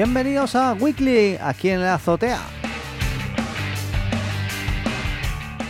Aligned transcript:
Bienvenidos 0.00 0.54
a 0.54 0.74
Weekly, 0.74 1.38
aquí 1.40 1.70
en 1.70 1.80
la 1.80 1.94
azotea. 1.94 2.38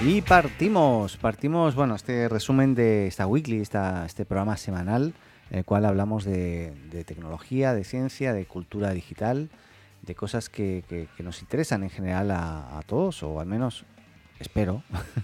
Y 0.04 0.20
partimos, 0.20 1.16
partimos, 1.16 1.74
bueno, 1.74 1.94
este 1.94 2.28
resumen 2.28 2.74
de 2.74 3.06
esta 3.06 3.26
Weekly, 3.26 3.60
esta, 3.60 4.04
este 4.04 4.26
programa 4.26 4.58
semanal, 4.58 5.14
en 5.50 5.60
el 5.60 5.64
cual 5.64 5.86
hablamos 5.86 6.26
de, 6.26 6.74
tecnología, 7.06 7.72
de 7.72 7.84
ciencia, 7.84 8.34
de 8.34 8.44
cultura 8.44 8.90
digital, 8.90 9.48
de 10.02 10.14
cosas 10.14 10.50
que, 10.50 11.08
nos 11.20 11.40
interesan 11.40 11.82
en 11.82 11.88
general 11.88 12.30
a, 12.30 12.82
todos, 12.84 13.22
o 13.22 13.40
al 13.40 13.46
menos 13.46 13.86
espero. 14.40 14.82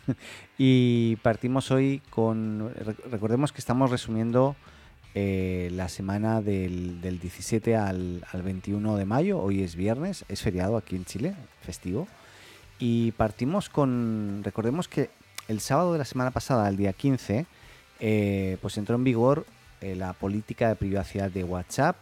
y 0.57 1.17
partimos 1.17 1.71
hoy 1.71 2.01
con, 2.09 2.73
recordemos 3.11 3.53
que 3.53 3.59
estamos 3.59 3.91
resumiendo 3.91 4.57
eh, 5.17 5.71
la 5.73 5.89
semana 5.89 6.43
del, 6.43 7.01
17 7.01 7.77
al, 7.77 8.25
21 8.33 8.97
de 8.97 9.05
mayo. 9.05 9.39
Hoy 9.41 9.63
es 9.63 9.77
viernes, 9.77 10.25
es 10.29 10.43
feriado 10.43 10.77
aquí 10.77 10.97
en 10.97 11.05
Chile, 11.05 11.35
festivo. 11.63 12.09
Y 12.81 13.13
partimos 13.13 13.69
con, 13.69 14.43
recordemos 14.43 14.89
que 14.89 15.11
el 15.47 15.61
sábado 15.61 15.93
de 15.93 15.99
la 15.99 16.05
semana 16.05 16.33
pasada, 16.33 16.69
el 16.69 16.77
día 16.77 16.93
15, 16.93 17.47
eh, 18.01 18.59
pues 18.61 18.77
entró 18.77 18.97
en 18.97 19.05
vigor 19.05 19.47
eh, 19.81 19.95
la 19.95 20.15
política 20.15 20.69
de 20.69 20.75
privacidad 20.75 21.31
de 21.31 21.45
WhatsApp, 21.45 21.97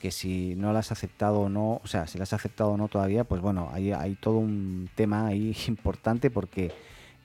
que 0.00 0.10
si 0.10 0.54
no 0.54 0.72
la 0.72 0.78
has 0.78 0.92
aceptado 0.92 1.40
o 1.40 1.48
no, 1.50 1.80
o 1.84 1.86
sea, 1.86 2.06
si 2.06 2.16
la 2.16 2.24
has 2.24 2.32
aceptado 2.32 2.70
o 2.70 2.76
no 2.78 2.88
todavía, 2.88 3.24
pues 3.24 3.42
bueno, 3.42 3.68
hay, 3.72 3.92
hay 3.92 4.14
todo 4.14 4.38
un 4.38 4.88
tema 4.94 5.26
ahí 5.26 5.54
importante 5.68 6.30
porque 6.30 6.72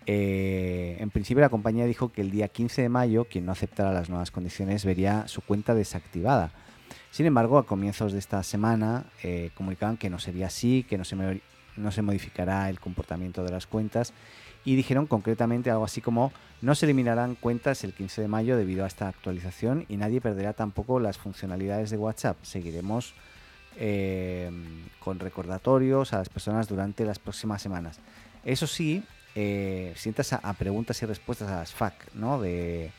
eh, 0.06 0.98
en 1.00 1.10
principio 1.10 1.42
la 1.42 1.50
compañía 1.50 1.86
dijo 1.86 2.12
que 2.12 2.22
el 2.22 2.32
día 2.32 2.48
15 2.48 2.82
de 2.82 2.90
mayo 2.90 3.26
quien 3.26 3.46
no 3.46 3.52
aceptara 3.52 3.94
las 3.94 4.10
nuevas 4.10 4.32
condiciones 4.32 4.86
vería 4.86 5.28
su 5.28 5.42
cuenta 5.42 5.76
desactivada. 5.76 6.52
Sin 7.12 7.26
embargo, 7.26 7.58
a 7.58 7.66
comienzos 7.66 8.14
de 8.14 8.20
esta 8.20 8.42
semana 8.44 9.06
eh, 9.22 9.52
comunicaban 9.54 9.98
que 9.98 10.10
no 10.10 10.18
sería 10.18 10.48
así, 10.48 10.84
que 10.88 10.98
no 10.98 11.04
se, 11.04 11.42
no 11.76 11.92
se 11.92 12.02
modificará 12.02 12.70
el 12.70 12.80
comportamiento 12.80 13.44
de 13.44 13.52
las 13.52 13.68
cuentas 13.68 14.14
y 14.64 14.76
dijeron 14.76 15.08
concretamente 15.08 15.72
algo 15.72 15.84
así 15.84 16.02
como 16.02 16.32
no 16.62 16.76
se 16.76 16.86
eliminarán 16.86 17.36
cuentas 17.36 17.84
el 17.84 17.94
15 17.94 18.22
de 18.22 18.28
mayo 18.28 18.56
debido 18.56 18.84
a 18.84 18.88
esta 18.88 19.08
actualización 19.08 19.86
y 19.90 19.98
nadie 19.98 20.22
perderá 20.22 20.54
tampoco 20.54 21.00
las 21.00 21.18
funcionalidades 21.18 21.90
de 21.90 21.98
WhatsApp. 21.98 22.38
Seguiremos 22.44 23.14
eh, 23.78 24.52
con 25.00 25.20
recordatorios 25.20 26.14
a 26.14 26.20
las 26.20 26.30
personas 26.30 26.68
durante 26.68 27.04
las 27.06 27.20
próximas 27.20 27.62
semanas. 27.62 28.00
Eso 28.46 28.68
sí, 28.68 29.04
eh, 29.36 29.94
sientas 29.96 30.34
a, 30.34 30.54
preguntas 30.54 31.02
y 31.02 31.06
respuestas 31.06 31.50
a 31.50 31.58
las 31.58 31.74
FAQ 31.74 31.94
¿no? 32.14 32.42
de, 32.42 32.92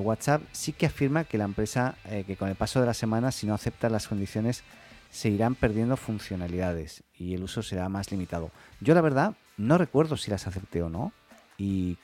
WhatsApp, 0.00 0.42
sí 0.52 0.72
que 0.72 0.86
afirma 0.86 1.24
que 1.24 1.38
la 1.38 1.44
empresa, 1.44 1.96
eh, 2.06 2.24
que 2.26 2.36
con 2.36 2.48
el 2.48 2.56
paso 2.56 2.80
de 2.80 2.86
las 2.86 2.96
semanas, 2.96 3.34
si 3.34 3.46
no 3.46 3.54
acepta 3.54 3.88
las 3.88 4.08
condiciones, 4.08 4.64
se 5.10 5.28
irán 5.28 5.54
perdiendo 5.54 5.96
funcionalidades 5.96 7.02
y 7.18 7.34
el 7.34 7.42
uso 7.42 7.62
será 7.62 7.88
más 7.88 8.10
limitado. 8.10 8.50
Yo 8.80 8.94
la 8.94 9.00
verdad 9.00 9.34
no 9.56 9.76
recuerdo 9.76 10.16
si 10.16 10.30
las 10.30 10.46
acepté 10.46 10.82
o 10.82 10.88
no 10.88 11.12
y 11.58 11.98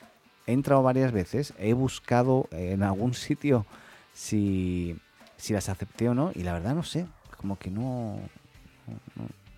he 0.45 0.53
entrado 0.53 0.83
varias 0.83 1.11
veces, 1.11 1.53
he 1.57 1.73
buscado 1.73 2.47
en 2.51 2.83
algún 2.83 3.13
sitio 3.15 3.65
si, 4.13 4.97
si 5.37 5.53
las 5.53 5.69
acepté 5.69 6.09
o 6.09 6.13
no 6.13 6.31
y 6.35 6.43
la 6.43 6.53
verdad 6.53 6.75
no 6.75 6.83
sé, 6.83 7.05
como 7.37 7.57
que 7.57 7.69
no, 7.69 8.19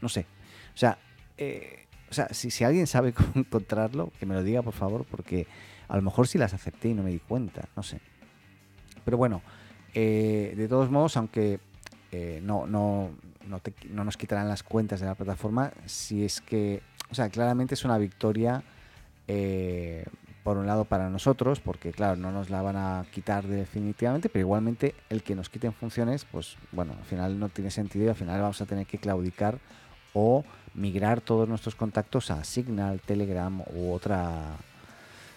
no, 0.02 0.09
sé. 0.09 0.25
O 0.74 0.78
sea, 0.78 0.97
eh, 1.38 1.88
o 2.09 2.14
sea, 2.14 2.30
si, 2.34 2.64
alguien 2.64 2.88
sabe 2.88 3.14
cómo 3.14 3.31
encontrarlo, 3.36 4.12
que 4.20 4.25
me 4.25 4.36
lo 4.36 4.44
diga 4.44 4.62
por 4.62 4.74
favor, 4.74 5.06
porque 5.09 5.47
a 5.88 5.96
lo 5.96 6.02
mejor 6.02 6.28
sí 6.28 6.38
las 6.38 6.53
acepté 6.53 6.90
y 6.90 6.94
no 6.94 7.03
me 7.03 7.12
di 7.12 7.20
cuenta, 7.20 7.68
no 7.75 7.84
sé. 7.84 8.00
Pero 9.06 9.18
bueno, 9.18 9.42
eh, 9.94 10.53
de 10.56 10.68
todos 10.68 10.90
modos, 10.90 11.18
aunque 11.18 11.59
eh, 12.12 12.42
no, 12.44 12.68
no, 12.68 13.12
no, 13.48 13.62
no, 13.90 14.03
nos 14.03 14.18
quitarán 14.18 14.48
las 14.48 14.64
cuentas 14.64 15.00
de 15.00 15.08
la 15.08 15.16
plataforma, 15.16 15.72
si 15.86 16.24
es 16.24 16.42
que, 16.42 16.81
o 17.12 17.16
sea, 17.16 17.30
claramente 17.30 17.74
es 17.74 17.86
una 17.86 17.98
victoria, 17.98 18.64
eh, 19.28 20.06
por 20.44 20.58
un 20.58 20.66
lado 20.66 20.86
para 20.86 21.09
nosotros, 21.09 21.59
porque 21.59 21.92
claro, 21.92 22.16
no 22.16 22.31
nos 22.31 22.50
la 22.50 22.62
van 22.62 22.75
a 22.75 23.06
quitar 23.12 23.46
definitivamente, 23.46 24.30
pero 24.30 24.42
igualmente 24.42 24.96
el 25.09 25.22
que 25.22 25.36
nos 25.36 25.50
quiten 25.50 25.74
funciones, 25.74 26.25
pues 26.25 26.58
bueno, 26.72 26.94
al 26.98 27.06
final 27.06 27.40
no 27.40 27.50
tiene 27.50 27.69
sentido 27.69 28.06
y 28.06 28.09
al 28.09 28.16
final 28.16 28.42
vamos 28.42 28.59
a 28.62 28.66
tener 28.66 28.88
que 28.88 28.98
claudicar 28.98 29.59
o 30.14 30.44
migrar 30.74 31.22
todos 31.22 31.47
nuestros 31.47 31.75
contactos 31.75 32.31
a 32.31 32.44
Signal, 32.44 33.00
Telegram 33.02 33.62
u 33.74 33.94
otra 33.94 34.58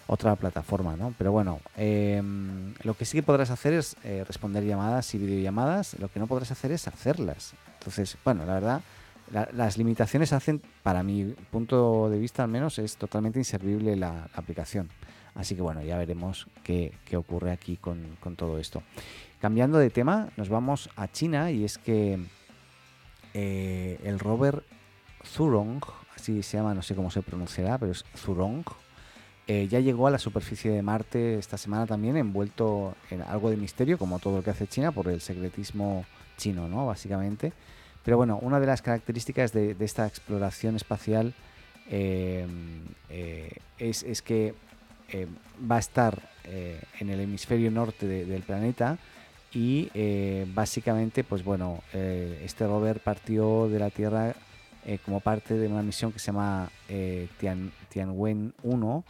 otra 0.07 0.35
plataforma, 0.35 0.95
¿no? 0.95 1.13
Pero 1.17 1.31
bueno, 1.31 1.59
em, 1.77 2.73
lo 2.83 2.93
que 2.93 3.05
sí 3.05 3.17
que 3.17 3.23
podrás 3.23 3.49
hacer 3.49 3.73
es 3.73 3.95
eh, 4.03 4.23
responder 4.27 4.63
llamadas 4.63 5.13
y 5.15 5.17
videollamadas, 5.17 5.97
lo 5.99 6.09
que 6.09 6.19
no 6.19 6.27
podrás 6.27 6.51
hacer 6.51 6.71
es 6.71 6.87
hacerlas. 6.87 7.53
Entonces, 7.79 8.17
bueno, 8.23 8.45
la 8.45 8.53
verdad, 8.53 8.81
las 9.53 9.77
limitaciones 9.77 10.33
hacen, 10.33 10.61
para 10.83 11.03
mi 11.03 11.33
punto 11.51 12.09
de 12.09 12.19
vista 12.19 12.43
al 12.43 12.49
menos, 12.49 12.79
es 12.79 12.97
totalmente 12.97 13.39
inservible 13.39 13.95
la, 13.95 14.29
aplicación. 14.33 14.89
Así 15.35 15.55
que 15.55 15.61
bueno, 15.61 15.81
ya 15.81 15.97
veremos 15.97 16.47
qué, 16.63 16.93
ocurre 17.15 17.51
aquí 17.51 17.77
con, 17.77 18.17
con, 18.19 18.35
todo 18.35 18.59
esto. 18.59 18.83
Cambiando 19.41 19.79
de 19.79 19.89
tema, 19.89 20.29
nos 20.37 20.49
vamos 20.49 20.89
a 20.95 21.07
China 21.11 21.49
y 21.49 21.63
es 21.63 21.77
que 21.77 22.19
eh, 23.33 23.99
el 24.03 24.19
rover 24.19 24.63
Zhurong, 25.25 25.81
así 26.15 26.43
se 26.43 26.57
llama, 26.57 26.73
no 26.73 26.81
sé 26.81 26.95
cómo 26.95 27.09
se 27.09 27.21
pronunciará, 27.21 27.77
pero 27.77 27.91
es 27.91 28.05
Zhurong, 28.15 28.63
eh, 29.47 29.67
ya 29.67 29.79
llegó 29.79 30.07
a 30.07 30.11
la 30.11 30.19
superficie 30.19 30.71
de 30.71 30.81
Marte 30.81 31.37
esta 31.37 31.57
semana 31.57 31.85
también, 31.85 32.15
envuelto 32.15 32.95
en 33.09 33.21
algo 33.23 33.49
de 33.49 33.57
misterio, 33.57 33.97
como 33.97 34.19
todo 34.19 34.37
lo 34.37 34.43
que 34.43 34.51
hace 34.51 34.67
China, 34.67 34.91
por 34.91 35.07
el 35.07 35.19
secretismo 35.19 36.05
chino, 36.37 36.67
¿no? 36.67 36.85
Básicamente. 36.85 37.53
Pero 38.03 38.17
bueno, 38.17 38.37
una 38.41 38.59
de 38.59 38.67
las 38.67 38.81
características 38.81 39.51
de, 39.53 39.75
esta 39.79 40.07
exploración 40.07 40.75
espacial 40.75 41.33
eh, 41.89 42.45
es, 43.77 44.21
que 44.21 44.53
va 45.69 45.77
a 45.77 45.79
estar 45.79 46.29
en 46.99 47.09
el 47.09 47.19
hemisferio 47.21 47.71
norte 47.71 48.05
del 48.05 48.41
planeta 48.43 48.97
y 49.53 49.89
eh, 49.93 50.47
básicamente 50.53 51.23
pues 51.23 51.43
bueno 51.43 51.81
eh, 51.93 52.41
este 52.43 52.65
rover 52.65 52.99
partió 52.99 53.67
de 53.69 53.79
la 53.79 53.89
Tierra 53.89 54.33
eh, 54.85 54.99
como 55.05 55.19
parte 55.19 55.53
de 55.53 55.67
una 55.67 55.83
misión 55.83 56.11
que 56.11 56.19
se 56.19 56.27
llama 56.27 56.69
Tian, 57.39 57.71
Tianwen 57.89 58.53
1 58.63 59.03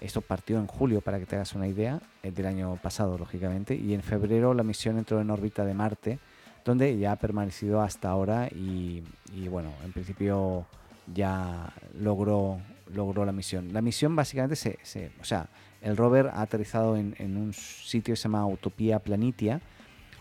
esto 0.00 0.20
partió 0.20 0.58
en 0.58 0.66
julio 0.66 1.00
para 1.00 1.18
que 1.18 1.26
te 1.26 1.36
hagas 1.36 1.54
una 1.54 1.66
idea 1.66 2.00
del 2.22 2.46
año 2.46 2.78
pasado 2.82 3.18
lógicamente 3.18 3.74
y 3.74 3.94
en 3.94 4.02
febrero 4.02 4.54
la 4.54 4.62
misión 4.62 4.98
entró 4.98 5.20
en 5.20 5.30
órbita 5.30 5.64
de 5.64 5.74
Marte 5.74 6.18
donde 6.64 6.98
ya 6.98 7.12
ha 7.12 7.16
permanecido 7.16 7.80
hasta 7.80 8.10
ahora 8.10 8.48
y, 8.48 9.02
bueno 9.48 9.72
en 9.84 9.92
principio 9.92 10.66
ya 11.12 11.72
logró 11.98 12.60
logró 12.94 13.26
la 13.26 13.32
misión. 13.32 13.72
La 13.72 13.82
misión 13.82 14.16
básicamente 14.16 14.56
se, 14.56 15.10
o 15.20 15.24
sea 15.24 15.48
el 15.80 15.96
rover 15.96 16.28
ha 16.28 16.42
aterrizado 16.42 16.96
en, 16.96 17.36
un 17.36 17.52
sitio 17.52 18.12
que 18.12 18.16
se 18.16 18.24
llama 18.24 18.46
Utopía 18.46 18.98
Planitia 18.98 19.60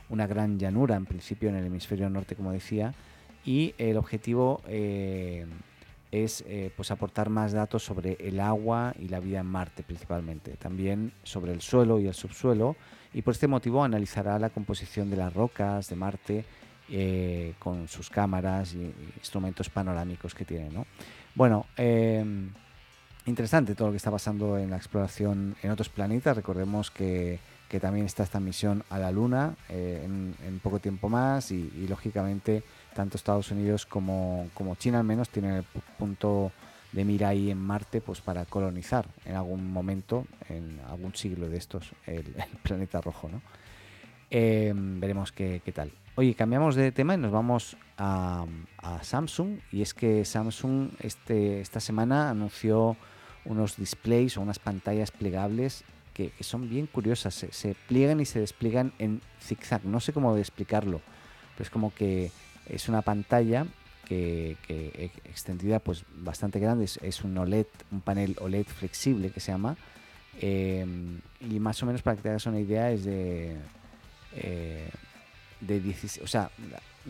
una 0.10 0.28
gran 0.28 0.60
llanura 0.60 0.96
en 0.96 1.06
principio 1.06 1.50
en 1.50 1.56
el 1.56 1.66
hemisferio 1.66 2.10
norte, 2.10 2.36
como 2.36 2.52
decía, 2.52 2.94
y 3.46 3.74
el 3.78 3.98
objetivo 3.98 4.62
eh, 4.68 5.46
es 6.12 6.44
eh, 6.48 6.72
pues 6.76 6.92
aportar 6.92 7.30
más 7.30 7.54
datos 7.54 7.84
sobre 7.84 8.18
el 8.20 8.40
agua 8.40 8.94
y 9.00 9.08
la 9.08 9.20
vida 9.20 9.40
en 9.40 9.46
Marte 9.46 9.84
principalmente, 9.84 10.52
también 10.58 11.14
sobre 11.24 11.54
el 11.54 11.62
suelo 11.62 12.00
y 12.00 12.08
el 12.08 12.14
subsuelo, 12.14 12.76
y 13.14 13.22
por 13.22 13.34
este 13.34 13.48
motivo 13.48 13.84
analizará 13.84 14.38
la 14.40 14.50
composición 14.50 15.10
de 15.10 15.18
las 15.18 15.34
rocas 15.34 15.90
de 15.90 15.96
Marte 15.96 16.46
eh, 16.90 17.54
con 17.60 17.88
sus 17.88 18.10
cámaras 18.10 18.74
y 18.74 18.94
instrumentos 19.18 19.70
panorámicos 19.70 20.34
que 20.34 20.46
tiene. 20.46 20.70
¿no? 20.70 20.86
Bueno, 21.36 21.66
interesante 23.26 23.76
todo 23.76 23.90
lo 23.90 23.92
que 23.94 23.98
está 23.98 24.12
pasando 24.12 24.58
en 24.58 24.70
la 24.70 24.78
exploración 24.78 25.56
en 25.62 25.72
otros 25.72 25.90
planetas. 25.90 26.36
Recordemos 26.36 26.92
que 26.92 27.40
que 27.68 27.80
también 27.80 28.06
está 28.06 28.24
esta 28.24 28.40
misión 28.40 28.84
a 28.90 28.98
la 28.98 29.12
Luna 29.12 29.56
eh, 29.70 30.02
en, 30.04 30.60
poco 30.60 30.80
tiempo 30.80 31.10
más 31.10 31.52
y, 31.52 31.88
lógicamente 31.88 32.64
tanto 32.94 33.18
Estados 33.18 33.52
Unidos 33.52 33.86
como, 33.86 34.50
como, 34.54 34.76
China 34.76 35.00
al 35.00 35.06
menos 35.06 35.30
tienen 35.30 35.52
el 35.52 35.64
punto 35.98 36.52
de 36.92 37.06
mira 37.06 37.30
ahí 37.30 37.52
en 37.52 37.60
Marte 37.60 38.02
pues 38.02 38.22
para 38.22 38.46
colonizar 38.46 39.08
en 39.26 39.36
algún 39.36 39.72
momento, 39.72 40.26
en 40.50 40.80
algún 40.90 41.14
siglo 41.14 41.48
de 41.50 41.58
estos, 41.58 41.92
el, 42.06 42.26
planeta 42.64 43.02
rojo. 43.02 43.30
¿no? 43.30 43.42
Em, 44.30 45.00
veremos 45.00 45.32
qué, 45.32 45.62
tal. 45.74 45.92
Oye, 46.16 46.34
cambiamos 46.34 46.76
de 46.76 46.92
tema 46.92 47.14
y 47.14 47.18
nos 47.18 47.32
vamos 47.32 47.78
a, 47.98 48.46
a 48.78 49.04
Samsung 49.04 49.60
y 49.72 49.82
es 49.84 49.94
que 49.94 50.26
Samsung 50.26 50.90
este, 51.00 51.62
esta 51.62 51.80
semana 51.80 52.32
anunció 52.32 52.98
unos 53.46 53.78
displays 53.78 54.38
o 54.38 54.42
unas 54.42 54.58
pantallas 54.58 55.12
plegables 55.12 55.84
que, 56.18 56.32
son 56.44 56.68
bien 56.68 56.88
curiosas. 56.88 57.34
Se, 57.36 57.76
pliegan 57.88 58.20
y 58.20 58.26
se 58.26 58.40
despliegan 58.40 58.92
en 58.98 59.22
zigzag. 59.40 59.86
No 59.86 60.00
sé 60.00 60.12
cómo 60.12 60.36
explicarlo, 60.36 61.00
pero 61.54 61.64
es 61.64 61.70
como 61.70 61.94
que 61.94 62.32
es 62.66 62.90
una 62.90 63.04
pantalla 63.04 63.68
que, 64.06 64.58
extendida 65.26 65.80
pues 65.80 66.04
bastante 66.18 66.60
grande. 66.60 66.86
Es, 66.86 67.24
un 67.24 67.38
OLED, 67.38 67.68
un 67.92 68.02
panel 68.02 68.36
OLED 68.42 68.66
flexible 68.66 69.30
que 69.30 69.40
se 69.40 69.52
llama. 69.52 69.78
Em, 70.42 71.22
y 71.40 71.60
más 71.60 71.82
o 71.84 71.86
menos 71.86 72.02
para 72.02 72.16
que 72.16 72.24
te 72.24 72.30
hagas 72.30 72.46
una 72.46 72.60
idea 72.60 72.92
es 72.92 73.06
de, 73.06 73.56
eh, 74.36 74.90
de 75.62 75.80
16, 75.80 76.24
o 76.24 76.28
sea, 76.28 76.52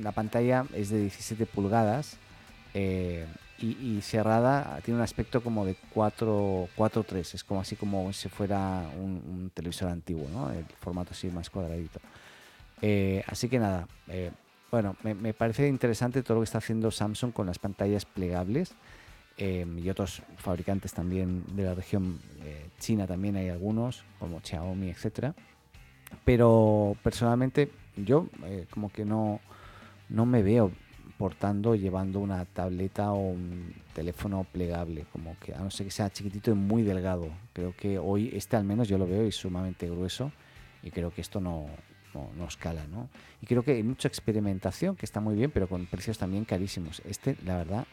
la, 0.01 0.11
pantalla 0.13 0.65
es 0.73 0.89
de 0.89 0.99
17 1.01 1.45
pulgadas. 1.45 2.17
Eh, 2.73 3.25
y, 3.59 4.01
cerrada 4.01 4.79
tiene 4.83 4.99
un 4.99 5.03
aspecto 5.03 5.41
como 5.41 5.65
de 5.65 5.75
4-3, 5.93 7.33
es 7.33 7.43
como 7.43 7.61
así 7.61 7.75
como 7.75 8.13
si 8.13 8.29
fuera 8.29 8.87
un, 8.95 9.51
televisor 9.53 9.89
antiguo, 9.89 10.27
¿no? 10.29 10.51
el 10.51 10.65
formato 10.79 11.11
así 11.11 11.27
más 11.29 11.49
cuadradito. 11.49 11.99
Eh, 12.81 13.23
así 13.27 13.49
que 13.49 13.57
nada, 13.57 13.87
eh, 14.07 14.31
bueno, 14.71 14.95
me, 15.01 15.33
parece 15.33 15.67
interesante 15.67 16.21
todo 16.21 16.35
lo 16.35 16.41
que 16.41 16.45
está 16.45 16.59
haciendo 16.59 16.91
Samsung 16.91 17.33
con 17.33 17.47
las 17.47 17.57
pantallas 17.57 18.05
plegables 18.05 18.75
em, 19.37 19.79
y 19.79 19.89
otros 19.89 20.21
fabricantes 20.37 20.93
también 20.93 21.43
de 21.55 21.63
la 21.63 21.73
región 21.73 22.19
eh, 22.43 22.67
china 22.79 23.07
también 23.07 23.37
hay 23.37 23.49
algunos, 23.49 24.03
como 24.19 24.41
Xiaomi, 24.41 24.89
etcétera. 24.89 25.33
Pero 26.23 26.95
personalmente 27.03 27.71
yo 27.95 28.27
como 28.69 28.91
que 28.91 29.03
no, 29.03 29.41
no 30.09 30.25
me 30.25 30.41
veo 30.43 30.71
portando 31.17 31.75
llevando 31.75 32.19
una 32.19 32.45
tableta 32.45 33.11
o 33.11 33.29
un 33.29 33.73
teléfono 33.93 34.45
plegable, 34.51 35.05
como 35.11 35.35
que 35.39 35.53
a 35.53 35.59
no 35.59 35.71
ser 35.71 35.87
que 35.87 35.91
sea 35.91 36.09
chiquitito 36.09 36.51
y 36.51 36.55
muy 36.55 36.83
delgado. 36.83 37.29
Creo 37.53 37.75
que 37.75 37.99
hoy 37.99 38.29
este 38.33 38.55
al 38.55 38.63
menos 38.63 38.87
yo 38.87 38.97
lo 38.97 39.07
veo 39.07 39.25
y 39.25 39.31
sumamente 39.31 39.89
grueso 39.89 40.31
y 40.83 40.91
creo 40.91 41.11
que 41.11 41.21
esto 41.21 41.39
no, 41.39 41.67
no, 42.13 42.47
escala, 42.47 42.85
¿no? 42.87 43.09
Y 43.41 43.45
creo 43.45 43.63
que 43.63 43.71
hay 43.71 43.83
mucha 43.83 44.07
experimentación 44.07 44.95
que 44.95 45.05
está 45.05 45.19
muy 45.19 45.35
bien, 45.35 45.51
pero 45.51 45.67
con 45.67 45.85
precios 45.85 46.17
también 46.17 46.45
carísimos. 46.45 47.01
Este, 47.05 47.37
la 47.45 47.57
verdad, 47.57 47.85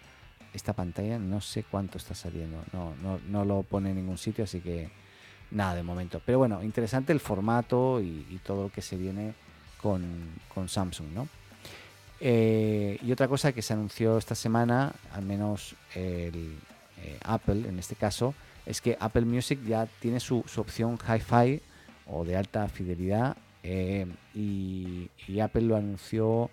esta 0.53 0.73
pantalla 0.73 1.19
no 1.19 1.41
sé 1.41 1.65
cuánto 1.65 1.99
está 1.99 2.15
saliendo, 2.15 2.63
no, 2.73 2.95
no, 3.03 3.21
no 3.29 3.45
lo 3.45 3.63
pone 3.63 3.91
en 3.91 3.97
ningún 3.97 4.19
sitio, 4.19 4.45
así 4.45 4.61
que 4.61 4.91
nada 5.51 5.75
de 5.75 5.83
momento. 5.83 6.21
Pero 6.25 6.39
bueno, 6.39 6.63
interesante 6.63 7.13
el 7.13 7.21
formato 7.21 8.01
y, 8.01 8.27
y 8.31 8.41
todo 8.45 8.65
lo 8.65 8.69
que 8.71 8.83
se 8.83 8.97
viene 8.97 9.35
con, 9.81 10.03
con 10.55 10.69
Samsung, 10.69 11.09
¿no? 11.15 11.29
Eh, 12.27 12.97
y 13.03 13.13
otra 13.13 13.29
cosa 13.29 13.53
que 13.53 13.61
se 13.61 13.75
anunció 13.75 14.17
esta 14.17 14.35
semana, 14.35 14.95
al 15.13 15.27
menos 15.27 15.75
el, 15.95 16.57
eh, 17.03 17.19
Apple 17.23 17.69
en 17.69 17.79
este 17.79 17.97
caso, 17.97 18.35
es 18.65 18.81
que 18.81 18.97
Apple 18.99 19.27
Music 19.27 19.61
ya 19.67 19.87
tiene 20.01 20.21
su, 20.21 20.43
opción 20.57 20.97
Hi-Fi 20.97 21.61
o 22.07 22.25
de 22.25 22.37
alta 22.39 22.67
fidelidad 22.69 23.37
eh, 23.63 24.07
y, 24.35 25.11
Apple 25.39 25.63
lo 25.63 25.77
anunció 25.77 26.51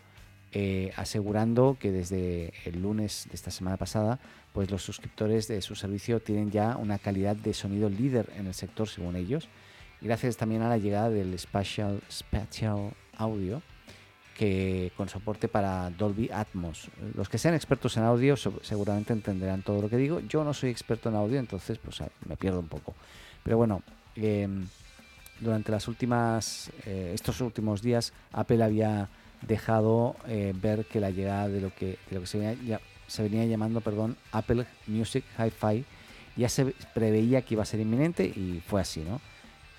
asegurando 0.97 1.77
que 1.79 1.93
desde 1.93 2.51
el 2.65 2.81
lunes 2.81 3.27
de 3.29 3.35
esta 3.35 3.51
semana 3.51 3.77
pasada, 3.77 4.19
pues 4.51 4.69
los 4.69 4.83
suscriptores 4.83 5.47
de 5.47 5.61
su 5.61 5.75
servicio 5.75 6.19
tienen 6.19 6.51
ya 6.51 6.75
una 6.75 6.99
calidad 6.99 7.37
de 7.37 7.53
sonido 7.53 7.89
líder 7.89 8.29
en 8.35 8.47
el 8.47 8.53
sector 8.53 8.89
según 8.89 9.15
ellos, 9.15 9.47
gracias 10.01 10.35
también 10.35 10.63
a 10.63 10.67
la 10.67 10.77
llegada 10.77 11.09
del 11.09 11.39
Spatial, 11.39 12.01
Spatial 12.11 12.91
Audio 13.15 13.61
que 14.41 14.91
con 14.97 15.07
soporte 15.07 15.47
para 15.47 15.91
Dolby 15.91 16.31
Atmos. 16.33 16.89
Los 17.13 17.29
que 17.29 17.37
sean 17.37 17.53
expertos 17.53 17.95
en 17.97 18.03
audio 18.05 18.35
seguramente 18.35 19.13
entenderán 19.13 19.61
todo 19.61 19.83
lo 19.83 19.87
que 19.87 19.97
digo. 19.97 20.19
Yo 20.21 20.43
no 20.43 20.51
soy 20.51 20.71
experto 20.71 21.09
en 21.09 21.15
audio, 21.15 21.37
entonces 21.37 21.77
pues 21.77 22.01
me 22.27 22.35
pierdo 22.37 22.59
un 22.59 22.67
poco. 22.67 22.95
Pero 23.43 23.57
bueno, 23.57 23.83
em, 24.15 24.65
durante 25.39 25.71
las 25.71 25.87
últimas, 25.87 26.71
eh, 26.87 27.11
estos 27.13 27.39
últimos 27.39 27.83
días, 27.83 28.13
Apple 28.31 28.63
había 28.63 29.09
dejado 29.43 30.15
eh, 30.25 30.53
ver 30.59 30.85
que 30.85 30.99
la 30.99 31.11
llegada 31.11 31.47
de 31.47 31.61
lo 31.61 31.71
que, 31.75 31.99
lo 32.09 32.21
que 32.21 32.25
se, 32.25 32.39
venía, 32.39 32.57
ya, 32.65 32.81
se 33.05 33.21
venía 33.21 33.45
llamando 33.45 33.79
perdón, 33.81 34.17
Apple 34.31 34.65
Music 34.87 35.23
Hi-Fi 35.37 35.85
ya 36.35 36.49
se 36.49 36.73
preveía 36.95 37.43
que 37.43 37.53
iba 37.53 37.61
a 37.61 37.67
ser 37.67 37.79
inminente 37.79 38.25
y 38.25 38.63
fue 38.65 38.81
así, 38.81 39.01
¿no? 39.01 39.21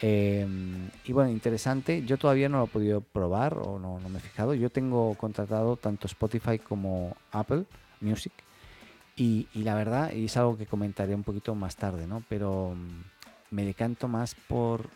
Em, 0.03 0.91
y 1.05 1.13
bueno, 1.13 1.31
interesante. 1.31 2.05
Yo 2.05 2.19
todavía 2.19 2.49
no 2.49 2.59
lo 2.59 2.65
he 2.65 2.69
podido 2.69 3.01
probar 3.01 3.57
o 3.57 3.79
no, 3.79 4.01
me 4.09 4.19
he 4.19 4.21
fijado. 4.21 4.53
Yo 4.53 4.69
tengo 4.69 5.15
contratado 5.15 5.77
tanto 5.77 6.09
Spotify 6.09 6.59
como 6.59 7.17
Apple 7.31 7.65
Music. 8.01 8.33
Y, 9.15 9.47
la 9.55 9.77
verdad, 9.77 10.13
y 10.13 10.25
es 10.25 10.37
algo 10.37 10.59
que 10.59 10.67
comentaré 10.67 11.15
un 11.15 11.23
poquito 11.23 11.55
más 11.55 11.77
tarde, 11.77 12.07
¿no? 12.09 12.25
Pero 12.29 12.75
mm, 12.75 13.55
me 13.55 13.65
decanto 13.65 14.09
más 14.09 14.35
por, 14.35 14.89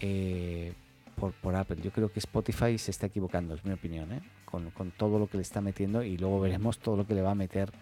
eh, 0.00 0.74
por, 1.16 1.32
por, 1.32 1.56
Apple. 1.56 1.78
Yo 1.82 1.90
creo 1.92 2.12
que 2.12 2.18
Spotify 2.18 2.76
se 2.76 2.90
está 2.90 3.06
equivocando, 3.06 3.54
es 3.54 3.64
mi 3.64 3.72
opinión, 3.72 4.12
¿eh? 4.12 4.20
Con, 4.44 4.70
con, 4.72 4.90
todo 4.90 5.18
lo 5.18 5.28
que 5.28 5.38
le 5.38 5.42
está 5.42 5.62
metiendo 5.62 6.02
y 6.02 6.18
luego 6.18 6.40
veremos 6.40 6.78
todo 6.78 6.98
lo 6.98 7.06
que 7.06 7.14
le 7.14 7.22
va 7.22 7.30
a 7.30 7.34
meter 7.34 7.72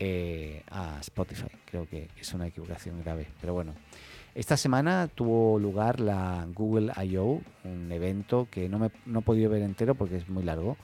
eh, 0.00 0.64
a 0.70 0.98
Spotify. 1.00 1.50
Creo 1.66 1.88
que 1.88 2.08
es 2.18 2.34
una 2.34 2.48
equivocación 2.48 3.00
grave. 3.04 3.28
Pero 3.40 3.54
bueno. 3.54 3.74
Esta 4.34 4.56
semana 4.56 5.08
tuvo 5.08 5.58
lugar 5.58 5.98
la 5.98 6.46
Google 6.54 6.92
I.O., 7.02 7.40
un 7.64 7.90
evento 7.90 8.46
que 8.50 8.68
no, 8.68 8.78
me, 8.78 8.90
no 9.04 9.20
he 9.20 9.22
podido 9.22 9.50
ver 9.50 9.62
entero 9.62 9.94
porque 9.94 10.16
es 10.16 10.28
muy 10.28 10.44
largo, 10.44 10.76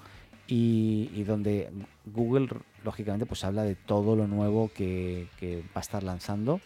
y, 0.49 1.25
donde 1.25 1.71
Google, 2.05 2.49
lógicamente, 2.85 3.27
pues 3.27 3.45
habla 3.45 3.63
de 3.63 3.75
todo 3.75 4.17
lo 4.17 4.27
nuevo 4.27 4.71
que, 4.75 5.29
va 5.75 5.81
a 5.81 5.81
estar 5.81 6.03
lanzando, 6.03 6.61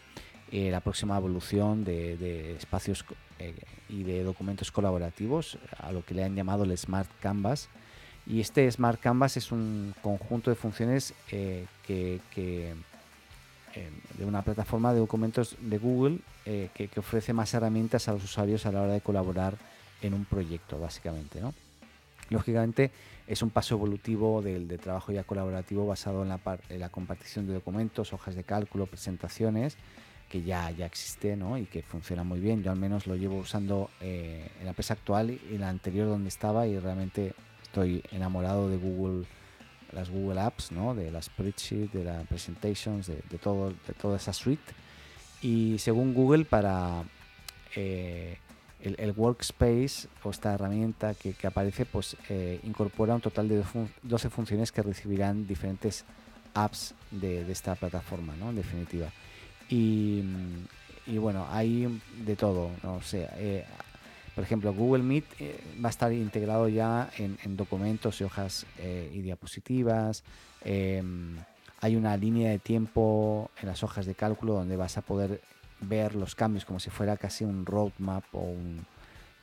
eh, 0.51 0.69
la 0.69 0.81
próxima 0.81 1.17
evolución 1.17 1.83
de, 1.83 2.55
espacios 2.55 3.05
eh, 3.39 3.55
y 3.89 4.03
de 4.03 4.23
documentos 4.23 4.71
colaborativos, 4.71 5.57
a 5.77 5.91
lo 5.91 6.05
que 6.05 6.13
le 6.13 6.23
han 6.23 6.35
llamado 6.35 6.63
el 6.63 6.77
Smart 6.77 7.09
Canvas. 7.21 7.69
Y 8.27 8.39
este 8.39 8.69
Smart 8.71 8.99
Canvas 8.99 9.37
es 9.37 9.51
un 9.51 9.95
conjunto 10.01 10.51
de 10.51 10.55
funciones 10.55 11.13
eh, 11.31 11.65
que 11.85 12.19
de 14.17 14.25
una 14.25 14.41
plataforma 14.41 14.93
de 14.93 14.99
documentos 14.99 15.55
de 15.59 15.77
Google 15.77 16.19
eh, 16.45 16.69
que, 16.73 16.89
ofrece 16.97 17.33
más 17.33 17.53
herramientas 17.53 18.07
a 18.07 18.13
los 18.13 18.23
usuarios 18.23 18.65
a 18.65 18.71
la 18.71 18.81
hora 18.81 18.93
de 18.93 19.01
colaborar 19.01 19.57
en 20.01 20.13
un 20.13 20.25
proyecto, 20.25 20.79
básicamente. 20.79 21.39
¿no? 21.39 21.53
Lógicamente 22.29 22.91
es 23.27 23.41
un 23.41 23.49
paso 23.49 23.75
evolutivo 23.75 24.41
del, 24.41 24.67
trabajo 24.79 25.11
ya 25.11 25.23
colaborativo 25.23 25.85
basado 25.85 26.23
en 26.23 26.29
la, 26.29 26.39
en 26.69 26.79
la, 26.79 26.89
compartición 26.89 27.47
de 27.47 27.53
documentos, 27.53 28.13
hojas 28.13 28.35
de 28.35 28.43
cálculo, 28.43 28.85
presentaciones, 28.87 29.77
que 30.29 30.43
ya, 30.43 30.71
ya 30.71 30.85
existe 30.85 31.35
¿no? 31.35 31.57
y 31.57 31.65
que 31.65 31.81
funciona 31.81 32.23
muy 32.23 32.39
bien. 32.39 32.63
Yo 32.63 32.71
al 32.71 32.79
menos 32.79 33.05
lo 33.05 33.15
llevo 33.15 33.37
usando 33.37 33.89
eh, 34.01 34.49
en 34.59 34.65
la 34.65 34.69
empresa 34.69 34.93
actual 34.93 35.29
y 35.29 35.55
en 35.55 35.61
la 35.61 35.69
anterior 35.69 36.07
donde 36.07 36.29
estaba 36.29 36.67
y 36.67 36.79
realmente 36.79 37.33
estoy 37.63 38.03
enamorado 38.11 38.69
de 38.69 38.77
Google 38.77 39.25
las 39.93 40.09
Google 40.09 40.39
Apps, 40.39 40.71
¿no? 40.71 40.93
de 40.95 41.11
las 41.11 41.25
spreadsheets, 41.25 41.93
de 41.93 42.03
las 42.03 42.25
presentations, 42.27 43.07
de, 43.07 43.37
todo, 43.41 43.69
de 43.69 43.93
toda 43.99 44.17
esa 44.17 44.33
suite. 44.33 44.73
Y 45.41 45.77
según 45.79 46.13
Google, 46.13 46.45
para 46.45 47.03
eh, 47.75 48.37
el, 48.81 49.11
Workspace 49.11 50.07
o 50.23 50.31
esta 50.31 50.53
herramienta 50.53 51.13
que, 51.13 51.35
aparece, 51.45 51.85
pues 51.85 52.15
eh, 52.29 52.59
incorpora 52.63 53.15
un 53.15 53.21
total 53.21 53.47
de 53.47 53.63
12 54.03 54.29
funciones 54.29 54.71
que 54.71 54.81
recibirán 54.81 55.47
diferentes 55.47 56.05
apps 56.53 56.93
de, 57.11 57.49
esta 57.51 57.75
plataforma, 57.75 58.35
¿no? 58.37 58.49
en 58.49 58.55
definitiva. 58.55 59.09
Y, 59.69 60.23
bueno, 61.17 61.47
hay 61.49 62.01
de 62.25 62.35
todo, 62.35 62.71
no 62.83 63.01
sé, 63.01 63.27
eh, 63.35 63.65
por 64.35 64.43
ejemplo, 64.43 64.73
Google 64.73 65.03
Meet 65.03 65.25
eh, 65.39 65.59
va 65.83 65.89
a 65.89 65.91
estar 65.91 66.13
integrado 66.13 66.67
ya 66.69 67.09
en, 67.17 67.57
documentos 67.57 68.21
y 68.21 68.23
hojas 68.23 68.65
eh, 68.79 69.11
y 69.13 69.21
diapositivas. 69.21 70.23
Em, 70.63 71.37
hay 71.81 71.95
una 71.95 72.15
línea 72.15 72.51
de 72.51 72.59
tiempo 72.59 73.49
en 73.61 73.67
las 73.67 73.83
hojas 73.83 74.05
de 74.05 74.15
cálculo 74.15 74.53
donde 74.53 74.77
vas 74.77 74.97
a 74.97 75.01
poder 75.01 75.41
ver 75.81 76.15
los 76.15 76.35
cambios 76.35 76.63
como 76.63 76.79
si 76.79 76.89
fuera 76.89 77.17
casi 77.17 77.43
un 77.43 77.65
roadmap 77.65 78.23
o 78.33 78.53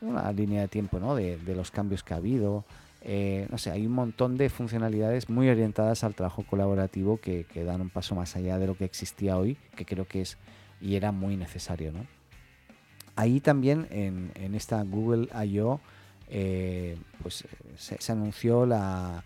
una 0.01 0.31
línea 0.31 0.61
de 0.61 0.67
tiempo 0.69 0.99
¿no? 0.99 1.15
de, 1.15 1.37
los 1.55 1.69
cambios 1.69 2.03
que 2.03 2.13
ha 2.13 2.17
habido. 2.17 2.63
Eh, 3.01 3.47
no 3.49 3.57
sé, 3.57 3.71
hay 3.71 3.85
un 3.85 3.93
montón 3.93 4.37
de 4.37 4.49
funcionalidades 4.49 5.29
muy 5.29 5.49
orientadas 5.49 6.03
al 6.03 6.15
trabajo 6.15 6.43
colaborativo 6.43 7.17
que, 7.17 7.45
que, 7.45 7.63
dan 7.63 7.81
un 7.81 7.89
paso 7.89 8.15
más 8.15 8.35
allá 8.35 8.57
de 8.57 8.67
lo 8.67 8.75
que 8.75 8.85
existía 8.85 9.37
hoy, 9.37 9.55
que 9.75 9.85
creo 9.85 10.07
que 10.07 10.21
es 10.21 10.37
y 10.81 10.95
era 10.95 11.11
muy 11.11 11.37
necesario. 11.37 11.91
¿no? 11.91 12.18
Ahí 13.19 13.41
también 13.41 13.85
en, 13.91 14.55
esta 14.55 14.81
Google 14.81 15.27
I.O. 15.45 15.81
Eh, 16.29 16.97
pues 17.21 17.43
se, 17.75 18.11
anunció 18.13 18.65
la, 18.65 19.25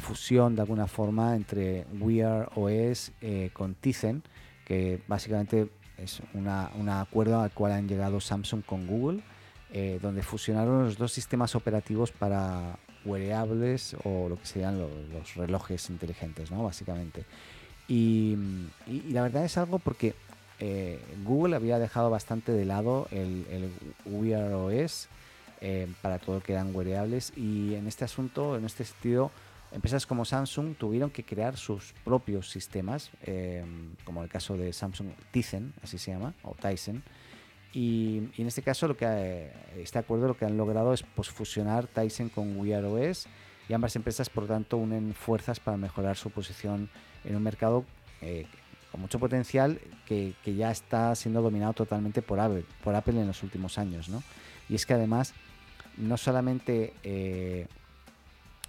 fusión 0.00 0.56
de 0.56 0.62
alguna 0.62 0.88
forma 0.88 1.36
entre 1.36 1.86
Wear 2.00 2.50
OS 2.56 3.12
eh, 3.20 3.50
con 3.52 3.76
Tizen, 3.76 4.24
que 4.64 5.00
básicamente 5.06 5.68
es 5.98 6.20
un 6.34 6.48
acuerdo 6.88 7.40
al 7.40 7.52
cual 7.52 7.70
han 7.70 7.86
llegado 7.86 8.18
Samsung 8.18 8.64
con 8.64 8.88
Google, 8.88 9.22
eh, 9.72 10.00
donde 10.02 10.24
fusionaron 10.24 10.86
los 10.86 10.98
dos 10.98 11.12
sistemas 11.12 11.54
operativos 11.54 12.10
para 12.10 12.76
wearables 13.04 13.94
o 14.02 14.28
lo 14.28 14.36
que 14.36 14.46
serían 14.46 14.80
los, 14.80 15.36
relojes 15.36 15.90
inteligentes, 15.90 16.50
¿no? 16.50 16.64
Básicamente. 16.64 17.24
y, 17.86 18.36
la 19.10 19.22
verdad 19.22 19.44
es 19.44 19.56
algo 19.56 19.78
porque 19.78 20.16
eh, 20.60 21.00
Google 21.24 21.54
había 21.54 21.78
dejado 21.78 22.10
bastante 22.10 22.52
de 22.52 22.64
lado 22.64 23.06
el, 23.10 23.46
el 23.50 23.70
eh, 25.60 25.88
para 26.02 26.18
todo 26.18 26.36
lo 26.36 26.42
que 26.42 26.52
eran 26.52 26.74
wearables 26.74 27.32
y 27.36 27.74
en 27.74 27.86
este 27.86 28.04
asunto, 28.04 28.56
en 28.56 28.64
este 28.64 28.84
sentido, 28.84 29.30
empresas 29.72 30.06
como 30.06 30.24
Samsung 30.24 30.76
tuvieron 30.76 31.10
que 31.10 31.24
crear 31.24 31.56
sus 31.56 31.94
propios 32.04 32.50
sistemas, 32.50 33.10
eh, 33.22 33.64
como 34.04 34.22
el 34.22 34.28
caso 34.28 34.56
de 34.56 34.72
Samsung 34.72 35.08
Tizen, 35.30 35.74
así 35.82 35.98
se 35.98 36.12
llama, 36.12 36.34
o 36.42 36.54
Tyson. 36.54 37.02
Y, 37.72 38.30
en 38.38 38.46
este 38.46 38.62
caso, 38.62 38.88
lo 38.88 38.96
que 38.96 39.50
este 39.76 39.98
acuerdo 39.98 40.26
lo 40.26 40.36
que 40.36 40.46
han 40.46 40.56
logrado 40.56 40.94
es 40.94 41.02
pues, 41.02 41.28
fusionar 41.28 41.86
Tyson 41.86 42.30
con 42.30 42.58
Wear 42.58 42.84
OS 42.84 43.26
y 43.68 43.74
ambas 43.74 43.94
empresas, 43.94 44.30
por 44.30 44.46
tanto, 44.46 44.76
unen 44.78 45.12
fuerzas 45.12 45.60
para 45.60 45.76
mejorar 45.76 46.16
su 46.16 46.30
posición 46.30 46.88
en 47.24 47.36
un 47.36 47.42
mercado 47.42 47.84
con 48.90 49.00
mucho 49.00 49.18
potencial 49.18 49.80
que, 50.06 50.34
ya 50.44 50.70
está 50.70 51.14
siendo 51.14 51.42
dominado 51.42 51.72
totalmente 51.72 52.22
por 52.22 52.40
Apple, 52.40 52.64
por 52.82 52.94
Apple 52.94 53.20
en 53.20 53.26
los 53.26 53.42
últimos 53.42 53.78
años. 53.78 54.08
¿no? 54.08 54.22
Y 54.68 54.74
es 54.74 54.86
que 54.86 54.94
además, 54.94 55.34
no 55.96 56.16
solamente 56.16 56.94
eh, 57.02 57.66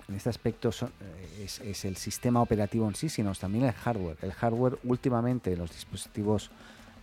en 0.08 0.16
este 0.16 0.30
aspecto 0.30 0.70
eh, 0.70 1.48
es, 1.64 1.86
el 1.86 1.96
sistema 1.96 2.42
operativo 2.42 2.88
en 2.88 2.96
sí, 2.96 3.10
sino 3.10 3.34
también 3.34 3.66
el 3.66 3.74
hardware. 3.74 4.18
El 4.22 4.34
hardware 4.34 4.78
últimamente 4.84 5.54
en 5.54 5.60
los 5.60 5.72
dispositivos 5.72 6.52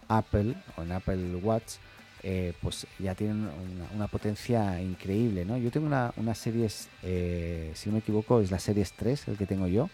Apple 0.08 0.54
o 0.76 0.82
en 0.82 0.92
Apple 0.92 1.37
Watch, 1.37 1.75
eh, 2.23 2.54
pues 2.61 2.87
ya 2.99 3.14
tienen 3.14 3.49
una, 3.94 4.08
potencia 4.08 4.80
increíble. 4.80 5.44
¿no? 5.44 5.56
Yo 5.56 5.70
tengo 5.70 5.87
una, 5.87 6.12
una 6.16 6.35
series, 6.35 6.88
si 7.02 7.88
no 7.88 7.94
me 7.94 7.99
equivoco, 8.00 8.40
es 8.40 8.50
la 8.50 8.58
Series 8.58 8.92
3, 8.92 9.28
el 9.28 9.38
que 9.38 9.46
tengo 9.46 9.68
yo, 9.68 9.88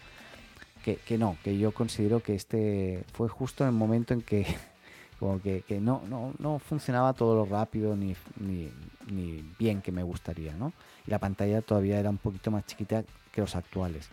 que, 0.83 1.17
no, 1.17 1.37
que 1.43 1.57
yo 1.57 1.71
considero 1.71 2.21
que 2.21 2.35
este 2.35 3.03
fue 3.13 3.29
justo 3.29 3.63
en 3.63 3.69
el 3.69 3.75
momento 3.75 4.13
en 4.13 4.21
que 4.21 4.45
como 5.19 5.41
que, 5.41 5.63
no, 5.79 6.03
no, 6.09 6.33
no, 6.37 6.59
funcionaba 6.59 7.13
todo 7.13 7.35
lo 7.35 7.45
rápido 7.45 7.95
ni, 7.95 8.15
ni, 8.37 9.41
bien 9.57 9.81
que 9.81 9.91
me 9.91 10.03
gustaría, 10.03 10.53
¿no? 10.53 10.73
Y 11.07 11.11
la 11.11 11.19
pantalla 11.19 11.61
todavía 11.61 11.99
era 11.99 12.09
un 12.09 12.17
poquito 12.17 12.51
más 12.51 12.65
chiquita 12.65 13.03
que 13.31 13.41
los 13.41 13.55
actuales. 13.55 14.09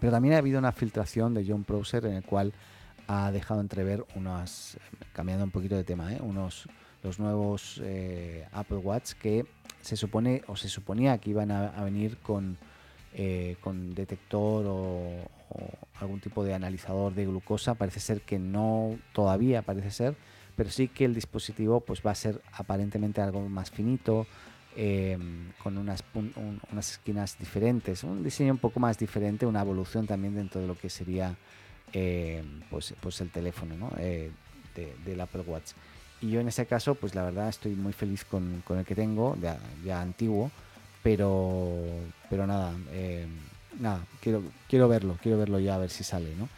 Pero 0.00 0.10
también 0.10 0.34
ha 0.34 0.38
habido 0.38 0.58
una 0.58 0.72
filtración 0.72 1.34
de 1.34 1.44
John 1.46 1.64
Prosser 1.64 2.06
en 2.06 2.14
el 2.14 2.24
cual 2.24 2.54
ha 3.06 3.30
dejado 3.30 3.60
entrever 3.60 4.06
unas, 4.14 4.78
cambiando 5.12 5.44
un 5.44 5.50
poquito 5.50 5.76
de 5.76 5.84
tema, 5.84 6.14
¿eh? 6.14 6.20
unos 6.22 6.66
los 7.02 7.18
nuevos 7.18 7.80
eh, 7.84 8.46
Apple 8.52 8.78
Watch 8.78 9.14
que 9.14 9.44
se 9.82 9.96
supone 9.96 10.42
o 10.46 10.56
se 10.56 10.68
suponía 10.68 11.18
que 11.18 11.30
iban 11.30 11.50
a 11.50 11.82
venir 11.82 12.16
con 12.18 12.56
eh, 13.14 13.56
con 13.60 13.94
detector 13.94 14.64
o, 14.66 15.28
algún 16.00 16.20
tipo 16.20 16.44
de 16.44 16.54
analizador 16.54 17.14
de 17.14 17.26
glucosa. 17.26 17.74
Parece 17.74 18.00
ser 18.00 18.20
que 18.22 18.38
no 18.38 18.98
todavía, 19.12 19.62
parece 19.62 19.90
ser, 19.90 20.16
pero 20.56 20.70
sí 20.70 20.88
que 20.88 21.04
el 21.04 21.14
dispositivo 21.14 21.80
pues 21.80 22.02
va 22.04 22.10
a 22.10 22.14
ser 22.14 22.40
aparentemente 22.52 23.20
algo 23.20 23.48
más 23.48 23.70
finito, 23.70 24.26
em, 24.76 25.52
con 25.62 25.78
unas, 25.78 26.02
unas 26.70 26.90
esquinas 26.92 27.38
diferentes, 27.38 28.04
un 28.04 28.22
diseño 28.22 28.52
un 28.52 28.58
poco 28.58 28.80
más 28.80 28.98
diferente, 28.98 29.46
una 29.46 29.60
evolución 29.60 30.06
también 30.06 30.34
dentro 30.34 30.60
de 30.60 30.66
lo 30.66 30.76
que 30.76 30.88
sería 30.88 31.36
em, 31.92 32.62
pues, 32.70 32.94
pues 33.00 33.20
el 33.20 33.30
teléfono 33.30 33.76
¿no? 33.76 33.92
eh, 33.98 34.30
del 35.04 35.20
Apple 35.20 35.42
Watch. 35.46 35.72
Y 36.22 36.30
yo 36.30 36.40
en 36.40 36.48
ese 36.48 36.66
caso, 36.66 36.94
pues 36.94 37.14
la 37.14 37.24
verdad 37.24 37.48
estoy 37.48 37.74
muy 37.74 37.92
feliz 37.92 38.24
con, 38.24 38.62
con 38.64 38.78
el 38.78 38.84
que 38.84 38.94
tengo, 38.94 39.36
ya, 39.42 39.58
ya 39.84 40.00
antiguo, 40.00 40.50
pero, 41.02 41.72
pero 42.30 42.46
nada, 42.46 42.72
eh, 42.92 43.26
nada, 43.78 44.06
quiero, 44.20 44.42
quiero 44.68 44.88
verlo, 44.88 45.18
quiero 45.22 45.38
verlo 45.38 45.58
ya 45.58 45.74
a 45.74 45.78
ver 45.78 45.90
si 45.90 46.04
sale, 46.04 46.34
¿no? 46.36 46.48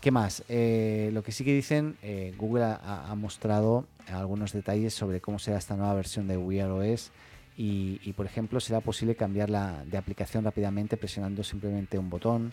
¿Qué 0.00 0.10
más? 0.12 0.44
Eh, 0.48 1.10
lo 1.12 1.22
que 1.24 1.32
sí 1.32 1.44
que 1.44 1.52
dicen, 1.52 1.96
eh, 2.02 2.32
Google 2.38 2.64
ha, 2.64 3.12
mostrado 3.16 3.86
algunos 4.06 4.52
detalles 4.52 4.94
sobre 4.94 5.20
cómo 5.20 5.40
será 5.40 5.58
esta 5.58 5.74
nueva 5.76 5.94
versión 5.94 6.28
de 6.28 6.36
Wear 6.36 6.70
OS 6.70 7.10
y, 7.56 8.00
y, 8.04 8.12
por 8.12 8.24
ejemplo, 8.24 8.60
será 8.60 8.80
posible 8.80 9.16
cambiarla 9.16 9.84
de 9.86 9.98
aplicación 9.98 10.44
rápidamente 10.44 10.96
presionando 10.96 11.42
simplemente 11.42 11.98
un 11.98 12.10
botón. 12.10 12.52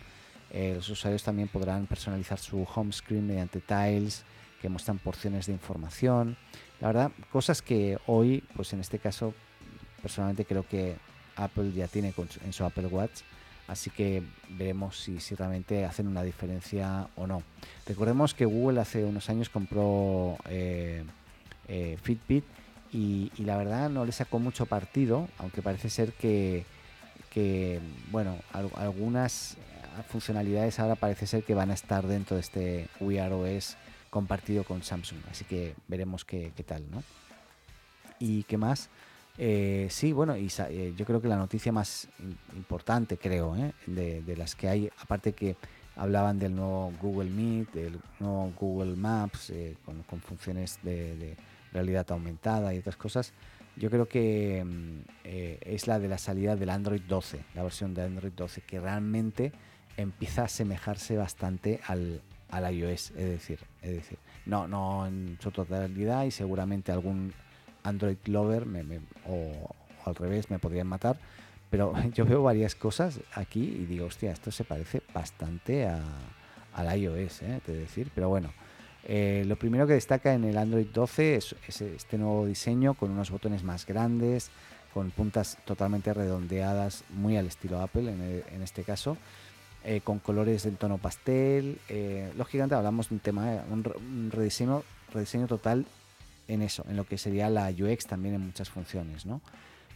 los 0.52 0.90
usuarios 0.90 1.24
también 1.24 1.48
podrán 1.48 1.86
personalizar 1.86 2.40
su 2.40 2.64
home 2.64 2.92
screen 2.92 3.28
mediante 3.28 3.62
tiles 3.62 4.26
que 4.60 4.70
muestran 4.70 4.98
porciones 4.98 5.46
de 5.46 5.54
información. 5.54 6.38
La 6.82 6.88
verdad, 6.88 7.12
cosas 7.32 7.62
que 7.62 8.00
hoy, 8.08 8.44
pues 8.56 8.74
en 8.74 8.80
este 8.80 8.98
caso, 8.98 9.36
personalmente 10.02 10.46
creo 10.46 10.68
que 10.68 10.96
Apple 11.36 11.72
ya 11.74 11.88
tiene 11.88 12.14
en 12.44 12.54
su 12.54 12.64
Apple 12.66 12.88
Watch. 12.88 13.22
Así 13.67 13.89
que 13.89 14.22
veremos 14.50 15.00
si, 15.00 15.19
si, 15.19 15.34
realmente 15.34 15.86
hacen 15.86 16.07
una 16.07 16.22
diferencia 16.22 17.07
o 17.15 17.25
no. 17.25 17.41
Recordemos 17.88 18.34
que 18.34 18.45
Google 18.45 18.79
hace 18.79 19.03
unos 19.03 19.29
años 19.29 19.50
compró 19.50 20.38
eh, 20.50 21.03
eh, 21.67 21.98
Fitbit 22.01 22.43
y, 22.91 23.31
la 23.38 23.57
verdad 23.57 23.89
no 23.89 24.05
le 24.05 24.12
sacó 24.12 24.39
mucho 24.39 24.67
partido, 24.67 25.27
aunque 25.39 25.62
parece 25.62 25.89
ser 25.89 26.13
que, 26.13 26.63
bueno, 28.12 28.38
algunas 28.75 29.57
funcionalidades 30.10 30.79
ahora 30.79 30.95
parece 30.95 31.25
ser 31.25 31.43
que 31.43 31.55
van 31.55 31.72
a 31.72 31.74
estar 31.74 32.05
dentro 32.05 32.36
de 32.36 32.41
este 32.41 32.88
Wear 33.00 33.34
OS 33.34 33.77
compartido 34.10 34.63
con 34.63 34.84
Samsung. 34.84 35.19
Así 35.29 35.43
que 35.43 35.75
veremos 35.88 36.24
qué, 36.24 36.53
qué 36.55 36.63
tal, 36.63 36.89
¿no? 36.91 37.03
¿Y 38.19 38.43
qué 38.43 38.57
más? 38.57 38.89
Eh, 39.38 39.88
sí, 39.89 40.13
bueno, 40.13 40.38
y 40.38 40.50
eh, 40.70 40.94
yo 40.96 41.06
creo 41.06 41.22
que 41.22 41.27
la 41.27 41.36
noticia 41.38 41.72
más 41.72 42.08
importante, 42.56 43.18
creo, 43.18 43.56
¿eh? 43.56 43.74
de, 43.86 44.36
las 44.38 44.56
que 44.56 44.70
hay, 44.70 44.89
aparte 45.00 45.34
que 45.34 45.58
hablaban 45.96 46.39
del 46.39 46.56
nuevo 46.56 46.94
Google 47.01 47.30
Meet, 47.30 47.72
del 47.74 48.00
nuevo 48.20 48.54
Google 48.58 48.96
Maps, 48.96 49.51
con, 49.86 50.22
funciones 50.22 50.80
de, 50.84 51.36
realidad 51.74 52.10
aumentada 52.12 52.74
y 52.74 52.77
otras 52.77 52.96
cosas, 52.96 53.34
yo 53.75 53.89
creo 53.89 54.08
que 54.08 54.63
mm, 54.63 55.00
es 55.25 55.88
la 55.88 56.00
de 56.00 56.08
la 56.08 56.18
salida 56.18 56.56
del 56.56 56.70
Android 56.70 57.01
12, 57.01 57.44
la 57.54 57.63
versión 57.63 57.94
de 57.94 58.04
Android 58.04 58.32
12, 58.32 58.62
que 58.62 58.80
realmente 58.80 59.51
empieza 59.98 60.44
a 60.44 60.46
asemejarse 60.46 61.18
bastante 61.18 61.82
al, 61.86 62.22
al 62.50 62.74
iOS, 62.74 63.12
es 63.12 63.30
decir, 63.30 63.60
es 63.82 63.92
decir, 63.92 64.18
no, 64.46 64.70
no 64.70 65.06
en 65.06 65.38
su 65.42 65.51
totalidad 65.51 66.24
y 66.24 66.32
seguramente 66.32 66.94
algún 66.94 67.34
Android 67.86 68.18
Lover 68.25 68.65
o, 69.27 69.75
al 70.06 70.15
revés 70.15 70.50
me 70.50 70.60
podrían 70.60 70.88
matar. 70.88 71.18
Pero 71.70 71.94
yo 72.13 72.25
veo 72.25 72.44
varias 72.44 72.75
cosas 72.75 73.20
aquí 73.34 73.62
y 73.63 73.86
digo, 73.86 74.08
hostia, 74.08 74.32
esto 74.32 74.51
se 74.51 74.63
parece 74.63 75.01
bastante 75.13 75.88
a, 75.88 76.01
al 76.74 77.00
iOS, 77.00 77.42
¿eh? 77.44 77.62
de 77.65 77.77
decir. 77.77 78.12
Pero 78.13 78.30
bueno, 78.30 78.51
eh, 79.04 79.44
lo 79.48 79.56
primero 79.56 79.88
que 79.88 79.94
destaca 79.94 80.34
en 80.34 80.44
el 80.44 80.58
Android 80.58 80.88
12 80.94 81.36
es, 81.36 81.56
este 81.68 82.18
nuevo 82.18 82.46
diseño 82.46 82.94
con 82.96 83.12
unos 83.12 83.32
botones 83.32 83.63
más 83.63 83.86
grandes, 83.86 84.51
con 84.94 85.12
puntas 85.12 85.58
totalmente 85.65 86.13
redondeadas, 86.13 87.04
muy 87.10 87.38
al 87.38 87.48
estilo 87.48 87.82
Apple 87.82 88.12
en, 88.12 88.62
este 88.62 88.84
caso. 88.84 89.18
Eh, 89.84 90.01
con 90.04 90.18
colores 90.18 90.63
del 90.63 90.77
tono 90.77 90.98
pastel. 90.98 91.77
lógicamente 92.36 92.74
hablamos 92.74 93.10
de 93.10 93.15
un 93.15 93.20
tema, 93.20 93.63
un, 93.70 94.32
rediseño, 94.32 94.84
rediseño 95.13 95.46
total 95.46 95.86
en 96.48 96.62
eso, 96.62 96.86
en 96.90 96.96
lo 96.96 97.06
que 97.06 97.18
sería 97.18 97.50
la 97.50 97.70
UX 97.70 98.06
también 98.06 98.36
en 98.36 98.42
muchas 98.42 98.70
funciones. 98.70 99.25
¿no? 99.25 99.42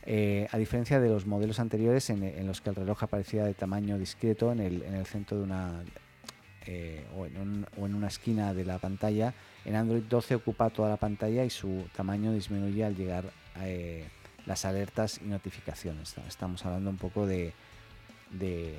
Eh, 0.06 0.48
a 0.52 0.58
diferencia 0.58 1.00
de 1.00 1.10
los 1.10 1.26
modelos 1.26 1.60
anteriores 1.60 2.10
en, 2.10 2.48
los 2.48 2.62
que 2.62 2.70
el 2.70 2.76
reloj 2.76 3.04
aparecía 3.04 3.44
de 3.46 3.54
tamaño 3.54 3.98
discreto 3.98 4.52
en 4.52 4.60
el, 4.60 4.82
en 4.84 4.96
el 4.96 5.06
centro 5.06 5.38
de 5.38 5.44
una 5.44 5.84
eh, 6.66 7.06
o, 7.16 7.26
en 7.26 7.96
una 7.96 8.08
esquina 8.08 8.54
de 8.54 8.66
la 8.66 8.78
pantalla, 8.78 9.34
en 9.66 9.76
Android 9.76 10.04
12 10.04 10.36
ocupa 10.36 10.70
toda 10.70 10.90
la 10.90 10.98
pantalla 10.98 11.44
y 11.44 11.50
su 11.50 11.88
tamaño 11.96 12.32
disminuye 12.34 12.84
al 12.84 12.96
llegar 12.96 13.26
a 13.56 13.68
eh, 13.68 14.08
las 14.46 14.66
alertas 14.66 15.20
y 15.24 15.28
notificaciones. 15.28 16.16
Estamos 16.28 16.66
hablando 16.66 16.90
un 16.90 16.98
poco 16.98 17.26
de, 17.26 17.54
de 18.32 18.76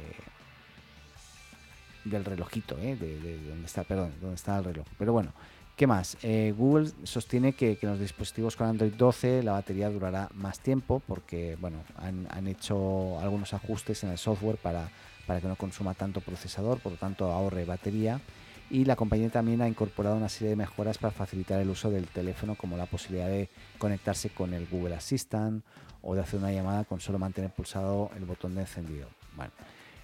del 2.05 2.25
relojito, 2.25 2.77
de, 2.77 2.97
de, 2.97 3.39
donde 3.45 3.67
está, 3.67 3.85
perdón, 3.85 4.13
donde 4.21 4.37
está 4.37 4.59
el 4.59 4.65
reloj. 4.65 4.87
Pero 4.99 5.13
bueno, 5.13 5.33
¿Qué 5.77 5.87
más? 5.87 6.19
Eh, 6.23 6.55
Google 6.57 6.91
sostiene 7.05 7.55
que, 7.55 7.79
en 7.81 7.89
los 7.89 7.99
dispositivos 7.99 8.55
con 8.55 8.67
Android 8.67 8.93
12 8.93 9.43
la 9.43 9.53
batería 9.53 9.89
durará 9.89 10.29
más 10.35 10.61
tiempo 10.61 11.01
porque 11.07 11.57
bueno, 11.61 11.79
han, 11.97 12.47
hecho 12.47 13.19
algunos 13.21 13.55
ajustes 13.55 14.05
en 14.05 14.11
el 14.11 14.19
software 14.19 14.59
para, 14.59 14.91
para, 15.27 15.41
que 15.41 15.49
no 15.49 15.57
consuma 15.57 15.95
tanto 15.95 16.21
procesador, 16.21 16.81
por 16.81 16.93
lo 16.93 16.99
tanto 16.99 17.33
ahorre 17.33 17.65
batería. 17.65 18.21
y 18.69 18.85
la 18.85 18.95
compañía 18.95 19.31
también 19.31 19.63
ha 19.63 19.69
incorporado 19.69 20.17
una 20.17 20.29
serie 20.29 20.51
de 20.51 20.57
mejoras 20.57 20.99
para 20.99 21.13
facilitar 21.13 21.59
el 21.61 21.71
uso 21.71 21.91
del 21.91 22.07
teléfono 22.09 22.57
como 22.57 22.77
la 22.77 22.87
posibilidad 22.87 23.29
de 23.29 23.49
conectarse 23.79 24.29
con 24.31 24.53
el 24.53 24.67
Google 24.67 24.95
Assistant 24.95 25.65
o 26.03 26.15
de 26.15 26.21
hacer 26.21 26.41
una 26.41 26.53
llamada 26.53 26.85
con 26.85 27.01
solo 27.01 27.19
mantener 27.19 27.51
pulsado 27.53 28.11
el 28.17 28.25
botón 28.25 28.55
de 28.55 28.63
encendido. 28.63 29.09
Bueno, 29.35 29.53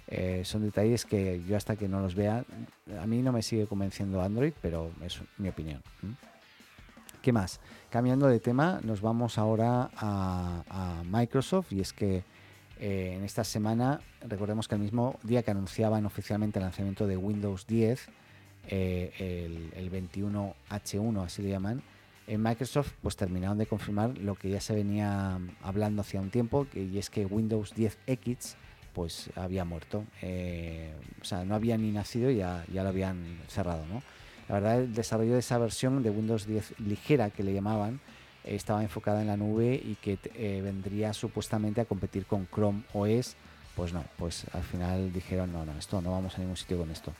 eh, 0.07 0.43
son 0.45 0.63
detalles 0.63 1.05
que 1.05 1.43
yo 1.45 1.57
hasta 1.57 1.75
que 1.75 1.89
no 1.89 1.99
los 1.99 2.15
vea, 2.15 2.45
a 2.99 3.05
mí 3.05 3.21
no 3.21 3.33
me 3.33 3.41
sigue 3.41 3.67
convenciendo 3.67 4.21
Android, 4.21 4.53
pero 4.61 4.91
es 5.03 5.21
mi 5.37 5.49
opinión. 5.49 5.81
¿Qué 7.21 7.33
más? 7.33 7.59
Cambiando 7.89 8.27
de 8.27 8.39
tema, 8.39 8.79
nos 8.83 9.01
vamos 9.01 9.37
ahora 9.37 9.89
a, 9.97 11.03
Microsoft 11.05 11.73
y 11.73 11.81
es 11.81 11.91
que 11.91 12.23
eh, 12.79 13.15
en 13.17 13.23
esta 13.25 13.43
semana, 13.43 13.99
recordemos 14.21 14.67
que 14.67 14.75
el 14.75 14.81
mismo 14.81 15.19
día 15.23 15.43
que 15.43 15.51
anunciaban 15.51 16.05
oficialmente 16.05 16.59
el 16.59 16.63
lanzamiento 16.63 17.05
de 17.05 17.17
Windows 17.17 17.67
10, 17.67 18.07
eh, 18.69 19.71
el, 19.75 19.91
21H1, 19.91 21.25
así 21.25 21.41
le 21.41 21.49
llaman, 21.49 21.81
en 22.27 22.41
Microsoft 22.41 22.93
pues 23.01 23.17
terminaron 23.17 23.57
de 23.57 23.65
confirmar 23.65 24.17
lo 24.17 24.35
que 24.35 24.49
ya 24.49 24.61
se 24.61 24.73
venía 24.73 25.37
hablando 25.63 26.01
hacía 26.01 26.21
un 26.21 26.29
tiempo, 26.29 26.65
y 26.73 26.97
es 26.97 27.09
que 27.09 27.25
Windows 27.25 27.75
10X 27.75 28.55
pues 28.97 29.29
había 29.35 29.63
muerto. 29.63 30.05
Eh, 30.23 30.91
o 31.21 31.23
sea, 31.23 31.45
no 31.45 31.53
había 31.53 31.77
ni 31.77 31.91
nacido 31.91 32.31
y 32.31 32.37
ya, 32.37 32.65
ya 32.73 32.81
lo 32.81 32.89
habían 32.89 33.37
cerrado, 33.47 33.85
¿no? 33.85 34.01
La 34.49 34.55
verdad, 34.55 34.79
el 34.79 34.95
desarrollo 34.95 35.33
de 35.33 35.39
esa 35.39 35.59
versión 35.59 36.01
de 36.01 36.09
Windows 36.09 36.47
10 36.47 36.79
ligera 36.79 37.29
que 37.29 37.43
le 37.43 37.53
llamaban 37.53 37.99
estaba 38.43 38.81
enfocada 38.81 39.21
en 39.21 39.27
la 39.27 39.37
nube 39.37 39.75
y 39.75 39.97
que 40.01 40.17
eh, 40.33 40.61
vendría 40.63 41.13
supuestamente 41.13 41.79
a 41.79 41.85
competir 41.85 42.25
con 42.25 42.47
Chrome 42.47 42.85
OS. 42.91 43.35
Pues 43.75 43.93
no, 43.93 44.03
pues 44.17 44.45
al 44.51 44.63
final 44.63 45.13
dijeron, 45.13 45.53
no, 45.53 45.63
no, 45.63 45.77
esto 45.77 46.01
no 46.01 46.09
vamos 46.09 46.35
a 46.35 46.39
ningún 46.39 46.57
sitio 46.57 46.79
con 46.79 46.89
esto. 46.89 47.13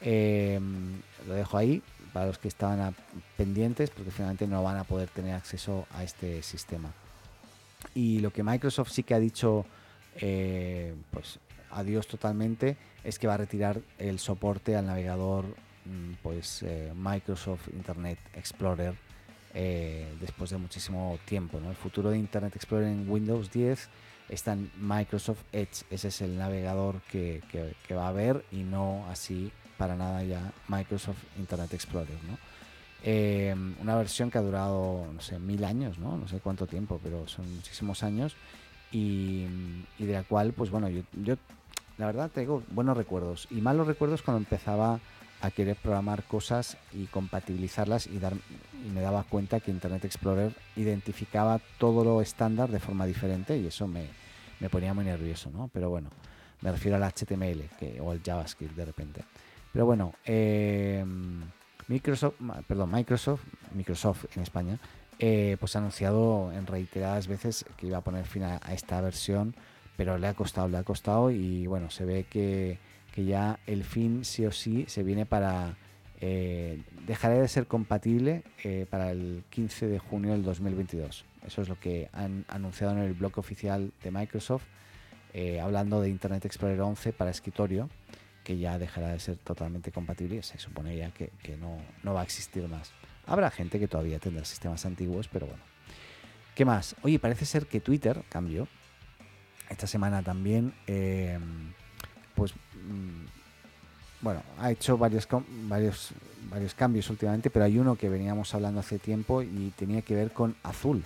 Em, 0.00 0.94
lo 1.26 1.34
dejo 1.34 1.58
ahí 1.58 1.82
para 2.14 2.24
los 2.24 2.38
que 2.38 2.48
estaban 2.48 2.96
pendientes 3.36 3.90
porque 3.90 4.10
finalmente 4.10 4.46
no 4.46 4.62
van 4.62 4.78
a 4.78 4.84
poder 4.84 5.10
tener 5.10 5.34
acceso 5.34 5.86
a 5.92 6.04
este 6.04 6.42
sistema. 6.42 6.90
Y 7.94 8.20
lo 8.20 8.32
que 8.32 8.42
Microsoft 8.42 8.92
sí 8.92 9.02
que 9.02 9.12
ha 9.12 9.20
dicho 9.20 9.66
eh, 10.20 10.94
pues 11.10 11.38
adiós 11.70 12.06
totalmente, 12.06 12.76
es 13.04 13.18
que 13.18 13.26
va 13.26 13.34
a 13.34 13.38
retirar 13.38 13.80
el 13.98 14.18
soporte 14.18 14.76
al 14.76 14.86
navegador 14.86 15.44
mm, 15.84 16.14
pues 16.22 16.62
eh, 16.62 16.92
Microsoft 16.94 17.68
Internet 17.68 18.18
Explorer 18.34 18.94
eh, 19.54 20.12
después 20.20 20.50
de 20.50 20.58
muchísimo 20.58 21.18
tiempo. 21.24 21.58
El 21.58 21.76
futuro 21.76 22.10
de 22.10 22.18
Internet 22.18 22.56
Explorer 22.56 22.88
en 22.88 23.08
Windows 23.08 23.50
10 23.52 23.88
está 24.28 24.52
en 24.54 24.70
Microsoft 24.76 25.42
Edge. 25.52 25.84
Ese 25.90 26.08
es 26.08 26.20
el 26.20 26.36
navegador 26.36 27.00
que, 27.10 27.42
va 27.92 28.06
a 28.06 28.08
haber 28.08 28.44
y 28.50 28.64
no 28.64 29.06
así 29.08 29.52
para 29.76 29.94
nada 29.94 30.24
ya 30.24 30.52
Microsoft 30.66 31.22
Internet 31.38 31.72
Explorer. 31.74 32.16
una 33.80 33.96
versión 33.96 34.30
que 34.30 34.38
ha 34.38 34.42
durado, 34.42 35.06
no 35.14 35.20
sé, 35.20 35.38
mil 35.38 35.64
años, 35.64 35.98
¿no? 35.98 36.16
no 36.16 36.26
sé 36.26 36.40
cuánto 36.40 36.66
tiempo, 36.66 37.00
pero 37.02 37.28
son 37.28 37.54
muchísimos 37.54 38.02
años 38.02 38.34
y, 38.90 39.46
de 39.98 40.12
la 40.12 40.22
cual, 40.22 40.52
pues 40.52 40.70
bueno, 40.70 40.88
yo, 40.88 41.02
yo 41.22 41.36
la 41.98 42.06
verdad 42.06 42.30
tengo 42.32 42.62
buenos 42.70 42.96
recuerdos 42.96 43.46
y 43.50 43.60
malos 43.60 43.86
recuerdos 43.86 44.22
cuando 44.22 44.38
empezaba 44.38 45.00
a 45.40 45.50
querer 45.50 45.76
programar 45.76 46.24
cosas 46.24 46.76
y 46.92 47.06
compatibilizarlas 47.06 48.06
y, 48.08 48.18
dar, 48.18 48.34
y 48.84 48.90
me 48.90 49.00
daba 49.00 49.22
cuenta 49.22 49.60
que 49.60 49.70
Internet 49.70 50.04
Explorer 50.04 50.52
identificaba 50.76 51.60
todo 51.78 52.04
lo 52.04 52.20
estándar 52.20 52.70
de 52.70 52.80
forma 52.80 53.06
diferente 53.06 53.56
y 53.56 53.66
eso 53.66 53.86
me, 53.86 54.06
me 54.60 54.68
ponía 54.68 54.94
muy 54.94 55.04
nervioso, 55.04 55.50
¿no? 55.50 55.70
Pero 55.72 55.90
bueno, 55.90 56.10
me 56.60 56.72
refiero 56.72 56.96
al 56.96 57.04
HTML 57.04 57.68
que, 57.78 58.00
o 58.00 58.10
al 58.10 58.22
JavaScript 58.22 58.74
de 58.74 58.84
repente. 58.84 59.24
Pero 59.72 59.86
bueno, 59.86 60.14
eh, 60.24 61.04
Microsoft, 61.86 62.34
perdón, 62.66 62.90
Microsoft, 62.90 63.42
Microsoft 63.74 64.24
en 64.36 64.42
España, 64.42 64.78
eh, 65.20 65.56
pues 65.58 65.74
ha 65.74 65.80
anunciado 65.80 66.52
en 66.52 66.66
reiteradas 66.66 67.26
veces 67.26 67.64
que 67.76 67.88
iba 67.88 67.98
a 67.98 68.02
poner 68.02 68.24
fin 68.24 68.44
a, 68.44 68.58
esta 68.72 69.00
versión, 69.00 69.54
pero 69.96 70.16
le 70.16 70.28
ha 70.28 70.34
costado, 70.34 70.68
le 70.68 70.78
ha 70.78 70.84
costado 70.84 71.30
y 71.30 71.66
bueno, 71.66 71.90
se 71.90 72.04
ve 72.04 72.26
que, 72.28 72.78
ya 73.16 73.58
el 73.66 73.82
fin 73.82 74.24
sí 74.24 74.46
o 74.46 74.52
sí 74.52 74.84
se 74.86 75.02
viene 75.02 75.26
para... 75.26 75.76
Eh, 76.20 76.82
de 77.04 77.48
ser 77.48 77.66
compatible 77.66 78.44
eh, 78.62 78.86
para 78.88 79.10
el 79.10 79.42
15 79.50 79.88
de 79.88 79.98
junio 79.98 80.32
del 80.32 80.44
2022. 80.44 81.24
Eso 81.44 81.62
es 81.62 81.68
lo 81.68 81.80
que 81.80 82.08
han 82.12 82.44
anunciado 82.46 82.92
en 82.92 82.98
el 83.00 83.14
blog 83.14 83.38
oficial 83.38 83.92
de 84.04 84.10
Microsoft, 84.12 84.64
hablando 85.60 86.00
de 86.00 86.10
Internet 86.10 86.44
Explorer 86.44 86.80
11 86.80 87.12
para 87.12 87.30
escritorio, 87.30 87.88
que 88.44 88.56
ya 88.56 88.78
dejará 88.78 89.08
de 89.08 89.18
ser 89.18 89.36
totalmente 89.36 89.90
compatible 89.90 90.36
y 90.36 90.42
se 90.42 90.58
supone 90.58 90.96
ya 90.96 91.10
que, 91.10 91.30
no 91.56 92.14
va 92.14 92.20
a 92.20 92.24
existir 92.24 92.68
más. 92.68 92.92
Habrá 93.28 93.50
gente 93.50 93.78
que 93.78 93.88
todavía 93.88 94.18
tendrá 94.18 94.44
sistemas 94.44 94.84
antiguos, 94.86 95.28
pero 95.28 95.46
bueno. 95.46 95.62
¿Qué 96.54 96.64
más? 96.64 96.96
Oye, 97.02 97.18
parece 97.18 97.44
ser 97.44 97.66
que 97.66 97.80
Twitter 97.80 98.24
cambió. 98.28 98.66
Esta 99.68 99.86
semana 99.86 100.22
también, 100.22 100.72
em, 100.86 101.72
pues, 102.34 102.52
mm, 102.54 103.26
bueno, 104.22 104.42
ha 104.58 104.70
hecho 104.70 104.96
varios, 104.96 105.28
cambios 106.74 107.10
últimamente, 107.10 107.50
pero 107.50 107.66
hay 107.66 107.78
uno 107.78 107.96
que 107.96 108.08
veníamos 108.08 108.54
hablando 108.54 108.80
hace 108.80 108.98
tiempo 108.98 109.42
y 109.42 109.72
tenía 109.76 110.02
que 110.02 110.14
ver 110.14 110.32
con 110.32 110.56
azul. 110.62 111.04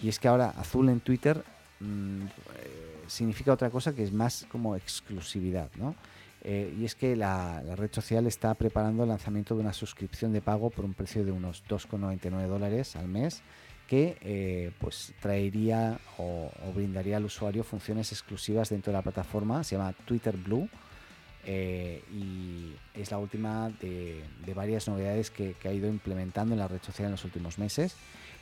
Y 0.00 0.08
es 0.08 0.20
que 0.20 0.28
ahora 0.28 0.50
azul 0.50 0.88
en 0.90 1.00
Twitter 1.00 1.42
mm, 1.80 2.22
eh, 2.22 3.04
significa 3.08 3.52
otra 3.52 3.70
cosa 3.70 3.94
que 3.94 4.04
es 4.04 4.12
más 4.12 4.46
como 4.52 4.76
exclusividad, 4.76 5.70
¿no? 5.76 5.96
Eh, 6.42 6.74
y 6.78 6.84
es 6.84 6.94
que 6.94 7.16
la, 7.16 7.62
red 7.76 7.92
social 7.92 8.26
está 8.26 8.54
preparando 8.54 9.02
el 9.02 9.08
lanzamiento 9.08 9.54
de 9.54 9.60
una 9.60 9.72
suscripción 9.72 10.32
de 10.32 10.40
pago 10.40 10.70
por 10.70 10.84
un 10.84 10.94
precio 10.94 11.24
de 11.24 11.32
unos 11.32 11.64
2,99 11.68 12.46
dólares 12.46 12.96
al 12.96 13.08
mes 13.08 13.42
que 13.88 14.18
eh, 14.20 14.70
pues 14.78 15.14
traería 15.20 15.98
o, 16.18 16.50
brindaría 16.74 17.16
al 17.16 17.24
usuario 17.24 17.64
funciones 17.64 18.12
exclusivas 18.12 18.68
dentro 18.68 18.92
de 18.92 18.98
la 18.98 19.02
plataforma. 19.02 19.64
Se 19.64 19.76
llama 19.76 19.94
Twitter 20.04 20.36
Blue 20.36 20.68
eh, 21.46 22.04
y 22.12 22.74
es 22.94 23.10
la 23.10 23.16
última 23.16 23.70
de, 23.80 24.22
varias 24.54 24.88
novedades 24.88 25.30
que, 25.30 25.56
ha 25.64 25.72
ido 25.72 25.88
implementando 25.88 26.54
en 26.54 26.60
la 26.60 26.68
red 26.68 26.82
social 26.82 27.06
en 27.06 27.12
los 27.12 27.24
últimos 27.24 27.58
meses. 27.58 27.96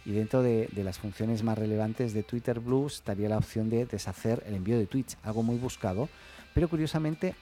Y 0.04 0.12
dentro 0.12 0.42
de, 0.42 0.68
de, 0.72 0.85
las 0.85 0.98
funciones 0.98 1.44
más 1.44 1.56
relevantes 1.56 2.12
de 2.12 2.24
Twitter 2.24 2.59
Blue 2.59 2.88
estaría 2.88 3.28
la 3.28 3.38
opción 3.38 3.70
de 3.70 3.87
deshacer 3.87 4.42
el 4.46 4.54
envío 4.54 4.78
de 4.78 4.87
tweets, 4.87 5.16
algo 5.22 5.44
muy 5.44 5.56
buscado, 5.56 6.09
pero 6.54 6.68
curiosamente 6.68 7.37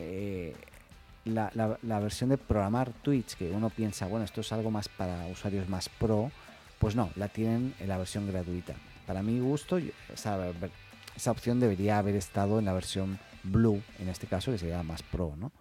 eh, 0.00 0.54
la, 1.24 2.00
versión 2.00 2.30
de 2.30 2.38
programar 2.38 2.92
Twitch, 3.02 3.36
que 3.36 3.50
uno 3.50 3.70
piensa, 3.70 4.06
bueno, 4.06 4.24
esto 4.24 4.40
es 4.40 4.52
algo 4.52 4.70
más 4.70 4.88
para 4.88 5.26
usuarios 5.26 5.68
más 5.68 5.88
pro, 5.88 6.30
pues 6.78 6.96
no, 6.96 7.10
la 7.16 7.28
tienen 7.28 7.74
en 7.78 7.88
la 7.88 7.98
versión 7.98 8.26
gratuita. 8.26 8.74
Para 9.06 9.22
mi 9.22 9.38
gusto, 9.40 9.78
esa, 10.12 10.38
esa 11.16 11.30
opción 11.30 11.60
debería 11.60 11.98
haber 11.98 12.16
estado 12.16 12.58
en 12.58 12.64
la 12.64 12.72
versión 12.72 13.18
Blue, 13.42 13.82
en 13.98 14.08
este 14.08 14.26
caso, 14.26 14.52
que 14.52 14.58
sería 14.58 14.82
más 14.82 15.02
pro, 15.02 15.34
¿no? 15.38 15.52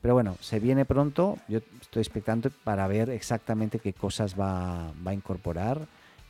Pero 0.00 0.14
bueno, 0.14 0.36
se 0.40 0.60
viene 0.60 0.84
pronto, 0.84 1.38
yo 1.48 1.58
estoy 1.80 2.00
expectante 2.00 2.50
para 2.50 2.86
ver 2.86 3.10
exactamente 3.10 3.80
qué 3.80 3.92
cosas 3.92 4.38
va, 4.38 4.92
a 5.04 5.12
incorporar. 5.12 5.86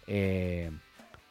Eh, 0.06 0.70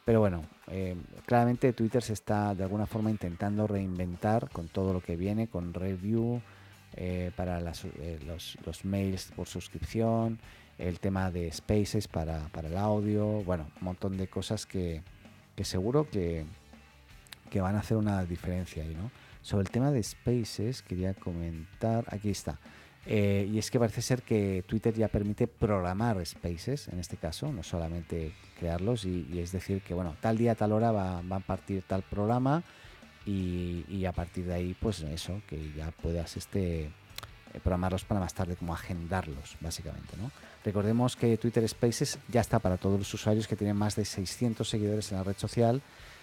pero 0.06 0.20
bueno, 0.20 0.44
eh, 0.68 0.94
claramente 1.26 1.72
Twitter 1.72 2.00
se 2.00 2.12
está 2.12 2.54
de 2.54 2.62
alguna 2.62 2.86
forma 2.86 3.10
intentando 3.10 3.66
reinventar 3.66 4.48
con 4.50 4.68
todo 4.68 4.92
lo 4.92 5.00
que 5.00 5.16
viene, 5.16 5.48
con 5.48 5.74
review 5.74 6.40
eh, 6.94 7.32
para 7.34 7.58
eh, 7.58 8.20
los, 8.24 8.84
mails 8.84 9.32
por 9.34 9.48
suscripción, 9.48 10.38
el 10.78 11.00
tema 11.00 11.32
de 11.32 11.50
spaces 11.50 12.06
para, 12.06 12.48
el 12.62 12.76
audio, 12.76 13.42
bueno, 13.42 13.66
un 13.80 13.84
montón 13.84 14.16
de 14.16 14.28
cosas 14.28 14.64
que, 14.64 15.02
seguro 15.60 16.08
que, 16.08 16.44
que, 17.50 17.60
van 17.60 17.74
a 17.74 17.80
hacer 17.80 17.96
una 17.96 18.24
diferencia 18.24 18.84
ahí, 18.84 18.94
¿no? 18.94 19.10
Sobre 19.42 19.62
el 19.62 19.70
tema 19.70 19.90
de 19.90 20.04
spaces 20.04 20.82
quería 20.82 21.14
comentar, 21.14 22.04
aquí 22.14 22.30
está. 22.30 22.60
Eh, 23.08 23.48
y 23.52 23.58
es 23.58 23.70
que 23.70 23.78
parece 23.78 24.02
ser 24.02 24.22
que 24.22 24.64
Twitter 24.66 24.92
ya 24.92 25.06
permite 25.06 25.46
programar 25.46 26.24
spaces, 26.26 26.88
en 26.88 26.98
este 26.98 27.16
caso, 27.16 27.52
no 27.52 27.62
solamente 27.62 28.32
crearlos, 28.58 29.04
y, 29.04 29.38
es 29.38 29.52
decir 29.52 29.80
que, 29.82 29.94
bueno, 29.94 30.16
tal 30.20 30.36
día, 30.36 30.56
tal 30.56 30.72
hora 30.72 30.90
va, 30.90 31.18
a 31.18 31.40
partir 31.40 31.84
tal 31.86 32.02
programa 32.02 32.64
y, 33.24 34.04
a 34.04 34.12
partir 34.12 34.46
de 34.46 34.54
ahí, 34.54 34.76
pues 34.80 35.02
eso, 35.02 35.40
que 35.48 35.72
ya 35.76 35.92
puedas 35.92 36.36
este, 36.36 36.84
eh, 36.84 36.90
programarlos 37.62 38.04
para 38.04 38.18
más 38.18 38.34
tarde, 38.34 38.56
como 38.56 38.74
agendarlos, 38.74 39.56
básicamente, 39.60 40.16
¿no? 40.16 40.32
Recordemos 40.64 41.14
que 41.14 41.36
Twitter 41.38 41.68
Spaces 41.68 42.18
ya 42.28 42.40
está 42.40 42.58
para 42.58 42.76
todos 42.76 42.98
los 42.98 43.14
usuarios 43.14 43.46
que 43.46 43.54
tienen 43.54 43.76
más 43.76 43.94
de 43.94 44.04
600 44.04 44.68
seguidores 44.68 45.12
en 45.12 45.18
la 45.18 45.22
red 45.22 45.36
social. 45.36 45.80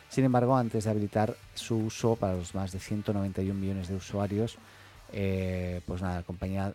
Sin 0.10 0.26
embargo, 0.26 0.58
antes 0.58 0.84
de 0.84 0.90
habilitar 0.90 1.38
su 1.54 1.78
uso 1.78 2.18
para 2.18 2.36
los 2.36 2.54
más 2.54 2.74
de 2.74 2.80
191 2.80 3.58
millones 3.58 3.88
de 3.88 3.96
usuarios, 3.96 4.58
eh, 5.14 5.82
pues 5.86 6.02
nada, 6.02 6.18
la 6.18 6.24
compañía 6.24 6.74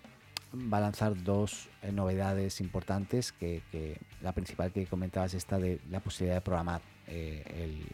va 0.73 0.79
a 0.79 0.81
lanzar 0.81 1.23
dos 1.23 1.69
eh, 1.83 1.93
novedades 1.93 2.61
importantes, 2.61 3.33
que, 3.33 3.63
la 4.23 4.33
principal 4.33 4.73
que 4.73 4.87
comentabas 4.87 5.33
es 5.35 5.39
esta 5.39 5.59
de 5.59 5.81
la 5.91 6.01
posibilidad 6.01 6.37
de 6.37 6.41
programar 6.41 6.81
eh, 7.07 7.85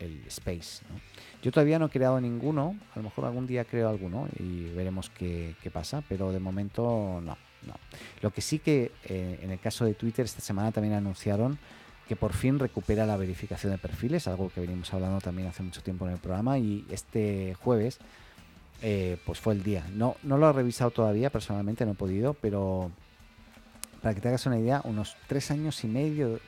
el 0.00 0.22
space. 0.26 0.82
Yo 1.42 1.52
todavía 1.52 1.78
no 1.78 1.86
he 1.86 1.90
creado 1.90 2.20
ninguno, 2.20 2.76
a 2.94 2.98
lo 2.98 3.04
mejor 3.04 3.24
algún 3.24 3.46
día 3.46 3.64
creo 3.64 3.88
alguno 3.88 4.28
y 4.38 4.64
veremos 4.70 5.10
qué, 5.10 5.54
pasa, 5.72 6.02
pero 6.08 6.32
de 6.32 6.40
momento 6.40 7.20
no, 7.22 7.36
no. 7.66 7.74
Lo 8.20 8.32
que 8.32 8.40
sí 8.40 8.58
que 8.58 8.92
eh, 9.04 9.38
en 9.42 9.50
el 9.50 9.60
caso 9.60 9.84
de 9.84 9.94
Twitter 9.94 10.24
esta 10.24 10.40
semana 10.40 10.72
también 10.72 10.94
anunciaron 10.94 11.58
que 12.08 12.16
por 12.16 12.32
fin 12.32 12.58
recupera 12.58 13.06
la 13.06 13.16
verificación 13.16 13.72
de 13.72 13.78
perfiles, 13.78 14.28
algo 14.28 14.48
que 14.48 14.60
venimos 14.60 14.92
hablando 14.94 15.20
también 15.20 15.48
hace 15.48 15.62
mucho 15.62 15.82
tiempo 15.82 16.06
en 16.06 16.14
el 16.14 16.18
programa 16.18 16.58
y 16.58 16.84
este 16.90 17.54
jueves 17.54 17.98
eh, 18.82 19.18
pues 19.24 19.40
fue 19.40 19.54
el 19.54 19.62
día. 19.62 19.84
No, 19.92 20.16
no 20.22 20.38
lo 20.38 20.48
he 20.48 20.52
revisado 20.52 20.90
todavía, 20.90 21.30
personalmente 21.30 21.84
no 21.84 21.92
he 21.92 21.96
podido, 21.96 22.34
pero 22.34 22.90
para 24.02 24.14
que 24.14 24.20
te 24.20 24.28
hagas 24.28 24.46
una 24.46 24.58
idea, 24.58 24.80
unos 24.84 25.16
tres 25.26 25.50
años 25.50 25.82
y 25.84 25.88
medio 25.88 26.38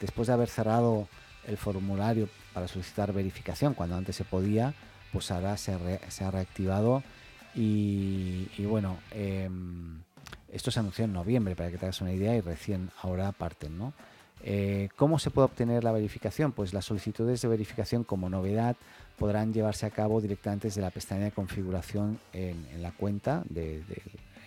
después 0.00 0.28
de 0.28 0.34
haber 0.34 0.48
cerrado 0.48 1.08
el 1.46 1.56
formulario 1.56 2.28
para 2.52 2.68
solicitar 2.68 3.12
verificación, 3.12 3.74
cuando 3.74 3.96
antes 3.96 4.16
se 4.16 4.24
podía, 4.24 4.74
pues 5.12 5.30
ahora 5.30 5.56
se, 5.56 5.72
ha 5.72 6.30
reactivado 6.30 7.02
y, 7.54 8.48
bueno, 8.64 8.98
em, 9.10 10.02
esto 10.48 10.70
se 10.70 10.80
anunció 10.80 11.04
en 11.04 11.12
noviembre, 11.12 11.54
para 11.56 11.70
que 11.70 11.78
te 11.78 11.86
hagas 11.86 12.00
una 12.00 12.12
idea, 12.12 12.34
y 12.34 12.40
recién 12.40 12.90
ahora 13.02 13.32
parten, 13.32 13.76
¿no? 13.78 13.92
Eh, 14.42 14.88
¿Cómo 14.96 15.18
se 15.18 15.30
puede 15.30 15.46
obtener 15.46 15.84
la 15.84 15.92
verificación? 15.92 16.52
Pues 16.52 16.72
las 16.72 16.84
solicitudes 16.84 17.42
de 17.42 17.48
verificación 17.48 18.04
como 18.04 18.30
novedad 18.30 18.76
podrán 19.18 19.52
llevarse 19.52 19.86
a 19.86 19.90
cabo 19.90 20.20
directamente 20.20 20.68
desde 20.68 20.80
la 20.80 20.90
pestaña 20.90 21.24
de 21.24 21.32
configuración 21.32 22.18
en, 22.32 22.64
la 22.80 22.92
cuenta 22.92 23.42
de, 23.48 23.82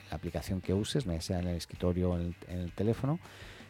la 0.10 0.18
aplicación 0.18 0.62
que 0.62 0.74
uses, 0.74 1.06
sea 1.20 1.40
en 1.40 1.48
el 1.48 1.58
escritorio 1.58 2.12
o 2.12 2.18
en 2.18 2.36
el 2.48 2.72
teléfono. 2.72 3.20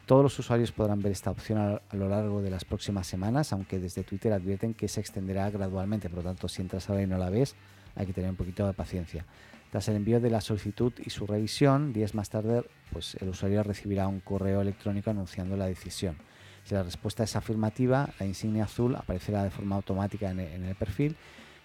Todos 0.05 0.21
los 0.21 0.37
usuarios 0.37 0.73
podrán 0.73 1.01
ver 1.01 1.13
esta 1.13 1.31
opción 1.31 1.79
a, 1.89 1.95
lo 1.95 2.09
largo 2.09 2.41
de 2.41 2.49
las 2.49 2.65
próximas 2.65 3.07
semanas, 3.07 3.53
aunque 3.53 3.79
desde 3.79 4.03
Twitter 4.03 4.33
advierten 4.33 4.73
que 4.73 4.89
se 4.89 4.99
extenderá 4.99 5.49
gradualmente. 5.49 6.09
Por 6.09 6.19
lo 6.19 6.23
tanto, 6.23 6.49
si 6.49 6.61
entras 6.61 6.89
ahora 6.89 7.03
y 7.03 7.07
no 7.07 7.17
la 7.17 7.29
ves, 7.29 7.55
hay 7.95 8.05
que 8.05 8.11
tener 8.11 8.29
un 8.29 8.35
poquito 8.35 8.67
de 8.67 8.73
paciencia. 8.73 9.25
Tras 9.73 9.87
el 9.87 9.95
envío 9.95 10.19
de 10.19 10.29
la 10.29 10.39
solicitud 10.39 10.93
y 11.03 11.09
su 11.09 11.25
revisión, 11.25 11.93
días 11.93 12.13
más 12.13 12.29
tarde, 12.29 12.63
pues 12.91 13.15
el 13.15 13.29
usuario 13.29 13.63
recibirá 13.63 14.07
un 14.07 14.19
correo 14.19 14.61
electrónico 14.61 15.09
anunciando 15.09 15.57
la 15.57 15.65
decisión. 15.65 16.15
Si 16.63 16.75
la 16.75 16.83
respuesta 16.83 17.23
es 17.23 17.35
afirmativa, 17.35 18.07
la 18.19 18.27
insignia 18.27 18.65
azul 18.65 18.95
aparecerá 18.95 19.43
de 19.43 19.49
forma 19.49 19.75
automática 19.75 20.29
en 20.29 20.39
el, 20.39 20.75
perfil. 20.75 21.15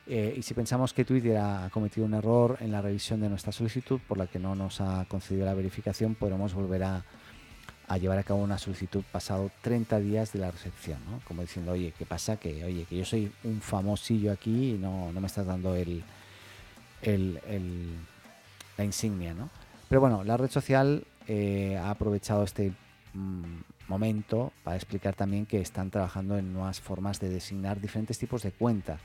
Eh, 0.06 0.32
y 0.38 0.40
si 0.40 0.54
pensamos 0.54 0.94
que 0.94 1.04
Twitter 1.04 1.36
ha 1.36 1.68
cometido 1.70 2.06
un 2.06 2.14
error 2.14 2.56
en 2.60 2.72
la 2.72 2.80
revisión 2.80 3.20
de 3.20 3.28
nuestra 3.28 3.52
solicitud 3.52 4.00
por 4.08 4.16
la 4.16 4.26
que 4.26 4.38
no 4.38 4.54
nos 4.54 4.80
ha 4.80 5.04
concedido 5.06 5.44
la 5.44 5.52
verificación, 5.52 6.14
podremos 6.14 6.54
volver 6.54 6.84
a, 6.84 7.04
a 7.88 7.98
llevar 7.98 8.16
a 8.16 8.22
cabo 8.22 8.40
una 8.40 8.56
solicitud 8.56 9.04
pasado 9.12 9.50
30 9.60 10.00
días 10.00 10.32
de 10.32 10.38
la 10.38 10.50
recepción, 10.50 10.98
¿no? 11.10 11.20
Como 11.28 11.42
diciendo, 11.42 11.72
oye, 11.72 11.92
¿qué 11.98 12.06
pasa? 12.06 12.38
Que, 12.38 12.64
oye, 12.64 12.86
que 12.88 12.96
yo 12.96 13.04
soy 13.04 13.30
un 13.44 13.60
famosillo 13.60 14.32
aquí 14.32 14.70
y 14.70 14.78
no, 14.78 15.12
no 15.12 15.20
me 15.20 15.26
estás 15.26 15.44
dando 15.44 15.74
el, 15.74 16.02
el, 17.02 17.40
la 18.76 18.84
insignia, 18.84 19.34
¿no? 19.34 19.50
Pero 19.88 20.00
bueno, 20.00 20.24
la 20.24 20.36
red 20.36 20.50
social 20.50 21.04
eh, 21.26 21.76
ha 21.76 21.90
aprovechado 21.90 22.44
este 22.44 22.72
mm, 23.14 23.60
momento 23.88 24.52
para 24.64 24.76
explicar 24.76 25.14
también 25.14 25.46
que 25.46 25.60
están 25.60 25.90
trabajando 25.90 26.36
en 26.36 26.52
nuevas 26.52 26.80
formas 26.80 27.20
de 27.20 27.30
designar 27.30 27.80
diferentes 27.80 28.18
tipos 28.18 28.42
de 28.42 28.52
cuenta, 28.52 28.98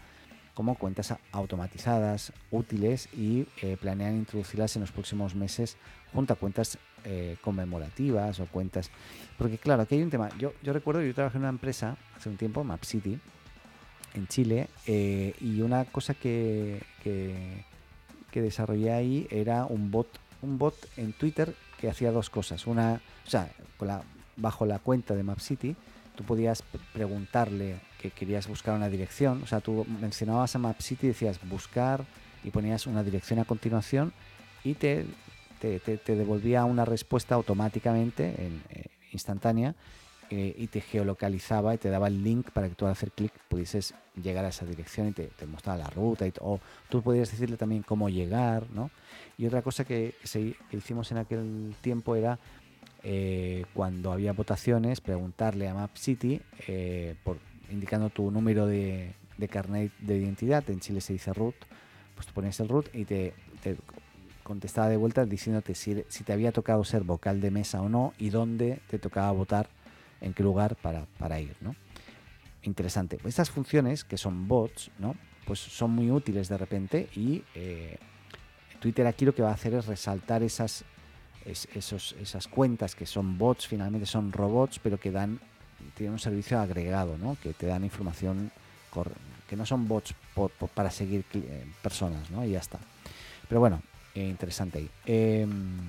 como 0.54 0.76
cuentas 0.76 1.16
automatizadas, 1.32 2.34
útiles 2.52 3.10
y 3.14 3.48
eh, 3.62 3.78
planean 3.80 4.16
introducirlas 4.16 4.76
en 4.76 4.82
los 4.82 4.92
próximos 4.92 5.36
meses 5.36 5.78
junto 6.14 6.34
a 6.34 6.36
cuentas 6.36 6.78
eh, 7.06 7.38
conmemorativas 7.42 8.40
o 8.40 8.46
cuentas. 8.46 8.92
Porque 9.38 9.58
claro, 9.58 9.82
aquí 9.82 9.96
hay 9.96 10.04
un 10.04 10.10
tema. 10.10 10.30
Yo, 10.38 10.54
yo 10.62 10.74
recuerdo, 10.74 11.02
yo 11.02 11.14
trabajé 11.14 11.38
en 11.38 11.44
una 11.44 11.50
empresa 11.50 11.98
hace 12.16 12.30
un 12.30 12.38
tiempo, 12.38 12.64
Map 12.64 12.84
City, 12.84 13.20
en 14.14 14.28
Chile, 14.28 14.70
eh, 14.86 15.34
y 15.42 15.62
una 15.62 15.86
cosa 15.86 16.14
que, 16.14 16.82
que, 17.02 17.66
desarrollé 18.42 18.92
ahí 18.92 19.28
era 19.30 19.66
un 19.66 19.92
bot, 19.92 20.08
un 20.42 20.58
bot 20.58 20.76
en 20.98 21.14
Twitter 21.14 21.54
que 21.80 21.90
hacía 21.90 22.12
dos 22.12 22.30
cosas. 22.30 22.68
Una, 22.68 23.02
o 23.26 23.30
sea, 23.30 23.52
bajo 24.38 24.66
la 24.66 24.80
cuenta 24.80 25.16
de 25.16 25.24
Map 25.24 25.40
City, 25.40 25.76
tú 26.16 26.24
podías 26.24 26.64
preguntarle 26.94 27.80
que 28.02 28.12
querías 28.12 28.48
buscar 28.48 28.76
una 28.76 28.90
dirección. 28.90 29.44
O 29.44 29.48
sea, 29.48 29.60
tú 29.60 29.86
mencionabas 30.00 30.56
a 30.56 30.60
Map 30.60 30.80
City, 30.82 31.08
decías 31.08 31.40
buscar 31.48 32.06
y 32.44 32.50
ponías 32.50 32.88
una 32.88 33.04
dirección 33.04 33.40
a 33.40 33.46
continuación 33.46 34.14
y 34.64 34.74
te 34.76 35.06
te, 35.72 36.16
devolvía 36.16 36.66
una 36.66 36.86
respuesta 36.86 37.36
automáticamente, 37.36 38.36
eh, 38.38 38.86
instantánea, 39.12 39.76
eh, 40.34 40.56
y 40.58 40.68
te 40.68 40.82
geolocalizaba 40.82 41.76
y 41.76 41.78
te 41.78 41.90
daba 41.90 42.08
el 42.08 42.24
link 42.24 42.50
para 42.50 42.68
que 42.68 42.74
tú 42.74 42.86
al 42.86 42.94
hacer 42.94 43.12
clic 43.12 43.32
pudieses 43.50 43.94
llegar 44.22 44.46
a 44.46 44.50
esa 44.50 44.66
dirección 44.66 45.08
y 45.10 45.12
te, 45.12 45.30
mostraba 45.46 45.78
la 45.78 45.90
ruta. 45.92 46.26
Y 46.26 46.34
o 46.42 46.60
tú 46.90 47.04
podías 47.04 47.30
decirle 47.30 47.56
también 47.56 47.84
cómo 47.84 48.10
llegar, 48.10 48.66
¿no? 48.74 48.90
Y 49.38 49.46
otra 49.46 49.62
cosa 49.62 49.86
que, 49.86 50.16
hicimos 50.72 51.12
en 51.12 51.18
aquel 51.20 51.76
tiempo 51.82 52.16
era 52.16 52.40
eh, 53.04 53.66
cuando 53.76 54.12
había 54.12 54.34
votaciones, 54.34 55.02
preguntarle 55.02 55.68
a 55.68 55.76
Map 55.76 55.96
City, 55.96 56.42
por, 57.24 57.38
indicando 57.70 58.10
tu 58.10 58.32
número 58.32 58.66
de, 58.66 59.14
carnet 59.52 59.92
de 60.00 60.18
identidad, 60.18 60.68
en 60.70 60.80
Chile 60.80 61.02
se 61.02 61.14
dice 61.14 61.32
root, 61.34 61.56
pues 62.16 62.26
tú 62.26 62.34
ponías 62.34 62.60
el 62.60 62.70
root 62.70 62.88
y 62.96 63.06
te, 63.06 63.34
te 63.62 63.78
contestaba 64.44 64.90
de 64.90 64.98
vuelta 64.98 65.26
diciéndote 65.26 65.74
si, 65.76 65.96
te 65.96 66.34
había 66.34 66.52
tocado 66.52 66.84
ser 66.84 67.04
vocal 67.04 67.42
de 67.42 67.52
mesa 67.52 67.82
o 67.82 67.90
no 67.90 68.14
y 68.18 68.30
dónde 68.30 68.80
te 68.90 69.00
tocaba 69.00 69.32
votar, 69.32 69.70
en 70.24 70.34
qué 70.34 70.42
lugar 70.42 70.76
para, 70.76 71.40
ir, 71.40 71.56
¿no? 71.62 71.76
Interesante. 72.64 73.20
Estas 73.26 73.52
funciones, 73.52 74.04
que 74.04 74.18
son 74.18 74.48
bots, 74.48 74.90
¿no? 74.98 75.16
Pues 75.46 75.60
son 75.60 75.92
muy 75.92 76.10
útiles 76.10 76.48
de 76.48 76.58
repente 76.58 77.10
y 77.16 77.44
eh, 77.54 77.98
Twitter 78.80 79.06
aquí 79.06 79.26
lo 79.26 79.36
que 79.36 79.42
va 79.42 79.50
a 79.50 79.54
hacer 79.54 79.74
es 79.74 79.86
resaltar 79.86 80.42
esas, 80.42 80.86
esos, 81.46 82.16
esas 82.22 82.48
cuentas 82.48 82.96
que 82.96 83.06
son 83.06 83.38
bots, 83.38 83.68
finalmente 83.68 84.06
son 84.06 84.32
robots, 84.32 84.80
pero 84.80 84.98
que 84.98 85.12
dan, 85.12 85.40
tienen 85.96 86.14
un 86.14 86.20
servicio 86.20 86.60
agregado, 86.60 87.18
¿no? 87.18 87.38
Que 87.44 87.54
te 87.54 87.68
dan 87.68 87.84
información 87.84 88.52
que 89.50 89.56
no 89.56 89.66
son 89.66 89.88
bots 89.88 90.14
para 90.74 90.92
seguir 90.92 91.26
eh, 91.34 91.66
personas, 91.82 92.30
¿no? 92.32 92.46
Y 92.46 92.52
ya 92.52 92.60
está. 92.60 92.80
Pero 93.50 93.60
bueno, 93.60 93.82
eh, 94.16 94.28
interesante 94.28 94.80
ahí. 94.80 94.90
Em, 95.06 95.80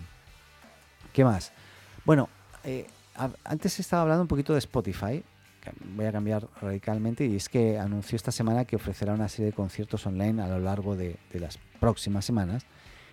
¿Qué 1.12 1.24
más? 1.24 1.52
Bueno, 2.04 2.28
antes 3.44 3.80
estaba 3.80 4.02
hablando 4.02 4.22
un 4.22 4.28
poquito 4.28 4.52
de 4.52 4.58
Spotify. 4.58 5.22
Voy 5.96 6.04
a 6.04 6.12
cambiar 6.12 6.46
radicalmente 6.60 7.24
y 7.24 7.36
es 7.36 7.48
que 7.48 7.78
anunció 7.78 8.16
esta 8.16 8.32
semana 8.32 8.64
que 8.64 8.76
ofrecerá 8.76 9.14
una 9.14 9.28
serie 9.28 9.46
de 9.46 9.52
conciertos 9.52 10.06
online 10.06 10.42
a 10.42 10.48
lo 10.48 10.58
largo 10.58 10.94
de, 10.96 11.16
las 11.32 11.58
próximas 11.80 12.24
semanas. 12.24 12.66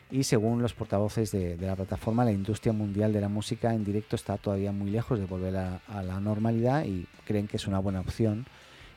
Y 0.09 0.23
según 0.23 0.61
los 0.61 0.73
portavoces 0.73 1.31
de, 1.31 1.55
la 1.57 1.75
plataforma, 1.75 2.25
la 2.25 2.33
industria 2.33 2.73
mundial 2.73 3.13
de 3.13 3.21
la 3.21 3.29
música 3.29 3.73
en 3.73 3.85
directo 3.85 4.17
está 4.17 4.37
todavía 4.37 4.73
muy 4.73 4.91
lejos 4.91 5.17
de 5.17 5.25
volver 5.25 5.55
a 5.55 6.03
la 6.03 6.19
normalidad 6.19 6.83
y 6.83 7.07
creen 7.25 7.47
que 7.47 7.55
es 7.55 7.67
una 7.67 7.79
buena 7.79 8.01
opción 8.01 8.45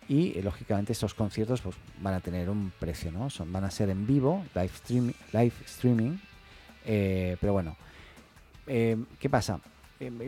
y 0.09 0.39
eh, 0.39 0.43
lógicamente 0.43 0.93
estos 0.93 1.15
conciertos 1.15 1.61
pues, 1.61 1.77
van 2.01 2.15
a 2.15 2.21
tener 2.21 2.51
un 2.51 2.73
precio, 2.79 3.11
¿no? 3.11 3.31
Son, 3.31 3.53
van 3.53 3.65
a 3.65 3.71
ser 3.71 3.91
en 3.91 4.07
vivo, 4.07 4.45
live, 4.55 4.71
stream, 4.77 5.13
live 5.33 5.53
streaming, 5.67 6.19
eh, 6.85 7.37
pero 7.41 7.53
bueno, 7.53 7.77
eh, 8.67 8.97
¿qué 9.19 9.29
pasa? 9.29 9.61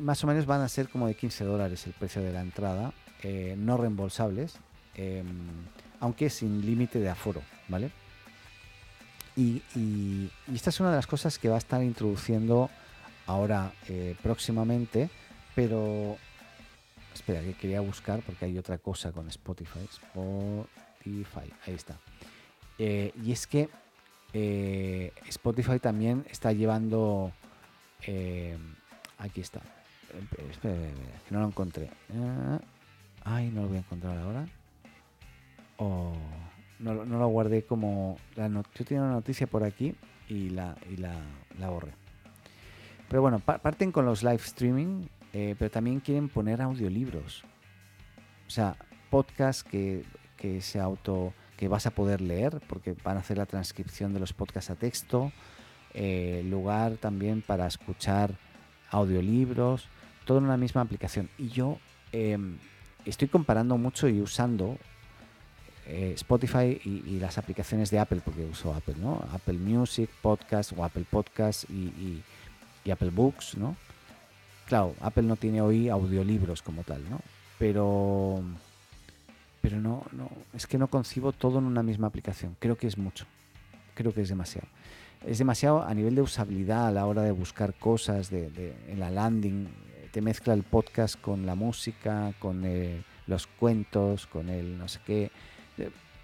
Más 0.02 0.22
o 0.24 0.26
menos 0.26 0.46
van 0.46 0.60
a 0.60 0.68
ser 0.68 0.88
como 0.88 1.06
de 1.06 1.14
15 1.14 1.44
dólares 1.44 1.86
el 1.86 1.92
precio 1.92 2.22
de 2.22 2.32
la 2.32 2.40
entrada, 2.40 2.92
no 3.56 3.76
reembolsables, 3.76 4.58
aunque 6.00 6.30
sin 6.30 6.64
límite 6.64 6.98
de 7.00 7.08
aforo, 7.08 7.42
¿vale? 7.68 7.90
Y, 9.36 9.60
esta 10.54 10.70
es 10.70 10.80
una 10.80 10.90
de 10.90 10.96
las 10.96 11.06
cosas 11.06 11.38
que 11.38 11.48
va 11.48 11.56
a 11.56 11.58
estar 11.58 11.82
introduciendo 11.82 12.70
ahora 13.26 13.72
próximamente, 14.22 15.10
pero 15.54 16.16
Espera, 17.16 17.40
que 17.40 17.54
quería 17.54 17.80
buscar 17.80 18.20
porque 18.20 18.44
hay 18.44 18.58
otra 18.58 18.76
cosa 18.76 19.10
con 19.10 19.26
Spotify. 19.28 19.80
Spotify, 19.90 21.50
ahí 21.66 21.72
está. 21.72 21.98
Eh, 22.78 23.10
y 23.24 23.32
es 23.32 23.46
que 23.46 23.70
eh, 24.34 25.12
Spotify 25.26 25.78
también 25.78 26.26
está 26.30 26.52
llevando. 26.52 27.32
Eh, 28.02 28.58
aquí 29.18 29.40
está. 29.40 29.60
Espera, 30.50 30.74
que 31.28 31.34
no 31.34 31.40
lo 31.40 31.48
encontré. 31.48 31.90
ay, 33.24 33.50
no 33.50 33.62
lo 33.62 33.68
voy 33.68 33.76
a 33.76 33.80
encontrar 33.80 34.18
ahora. 34.18 34.46
Oh, 35.78 36.14
no, 36.78 37.04
lo 37.04 37.28
guardé 37.28 37.64
como. 37.64 38.18
La 38.34 38.48
yo 38.48 38.84
tenía 38.84 39.02
una 39.02 39.12
noticia 39.12 39.46
por 39.46 39.64
aquí 39.64 39.94
y 40.28 40.50
la, 40.50 40.76
y 40.90 40.96
la, 40.96 41.14
la 41.58 41.68
borré. 41.70 41.92
Pero 43.08 43.22
bueno, 43.22 43.38
parten 43.38 43.92
con 43.92 44.04
los 44.04 44.22
live 44.22 44.36
streaming 44.36 45.06
eh, 45.38 45.54
pero 45.58 45.70
también 45.70 46.00
quieren 46.00 46.30
poner 46.30 46.62
audiolibros. 46.62 47.44
O 48.46 48.50
sea, 48.50 48.74
podcast 49.10 49.68
que, 49.68 50.02
que 50.38 50.62
se 50.62 50.80
auto 50.80 51.34
que 51.58 51.68
vas 51.68 51.84
a 51.84 51.90
poder 51.90 52.22
leer 52.22 52.62
porque 52.66 52.94
van 53.04 53.18
a 53.18 53.20
hacer 53.20 53.36
la 53.36 53.44
transcripción 53.44 54.14
de 54.14 54.20
los 54.20 54.32
podcasts 54.32 54.70
a 54.70 54.76
texto, 54.76 55.32
eh, 55.92 56.42
lugar 56.48 56.96
también 56.96 57.42
para 57.42 57.66
escuchar 57.66 58.38
audiolibros, 58.90 59.88
todo 60.24 60.38
en 60.38 60.44
una 60.44 60.56
misma 60.56 60.82
aplicación. 60.82 61.28
Y 61.38 61.48
yo 61.48 61.78
em, 62.12 62.58
estoy 63.04 63.28
comparando 63.28 63.76
mucho 63.78 64.08
y 64.08 64.20
usando 64.20 64.78
eh, 65.86 66.12
Spotify 66.16 66.80
y, 66.84 67.20
las 67.20 67.38
aplicaciones 67.38 67.90
de 67.90 68.00
Apple, 68.00 68.20
porque 68.24 68.44
uso 68.44 68.74
Apple, 68.74 68.96
¿no? 68.98 69.24
Apple 69.32 69.58
Music, 69.58 70.10
Podcast 70.20 70.72
o 70.76 70.84
Apple 70.84 71.06
Podcast 71.08 71.64
y, 71.70 72.22
Apple 72.90 73.10
Books, 73.10 73.56
¿no? 73.56 73.76
Claro, 74.66 74.94
Apple 75.00 75.24
no 75.24 75.36
tiene 75.36 75.60
hoy 75.60 75.88
audiolibros 75.88 76.62
como 76.62 76.82
tal, 76.82 77.08
¿no? 77.08 77.20
Pero, 77.58 78.42
pero 79.60 79.80
no, 79.80 80.04
no, 80.12 80.28
es 80.54 80.66
que 80.66 80.78
no 80.78 80.88
concibo 80.88 81.32
todo 81.32 81.58
en 81.58 81.64
una 81.64 81.82
misma 81.82 82.08
aplicación. 82.08 82.56
Creo 82.58 82.76
que 82.76 82.86
es 82.86 82.98
mucho. 82.98 83.26
Creo 83.94 84.12
que 84.12 84.22
es 84.22 84.28
demasiado. 84.28 84.68
Es 85.24 85.38
demasiado 85.38 85.82
a 85.82 85.94
nivel 85.94 86.14
de 86.14 86.22
usabilidad 86.22 86.88
a 86.88 86.90
la 86.90 87.06
hora 87.06 87.22
de 87.22 87.32
buscar 87.32 87.74
cosas 87.74 88.30
de, 88.30 88.74
en 88.88 89.00
la 89.00 89.10
landing. 89.10 89.68
Te 90.12 90.20
mezcla 90.20 90.54
el 90.54 90.62
podcast 90.62 91.20
con 91.20 91.46
la 91.46 91.54
música, 91.54 92.32
con 92.38 92.64
eh, 92.64 93.02
los 93.26 93.46
cuentos, 93.46 94.26
con 94.26 94.48
el 94.48 94.78
no 94.78 94.88
sé 94.88 95.00
qué 95.04 95.30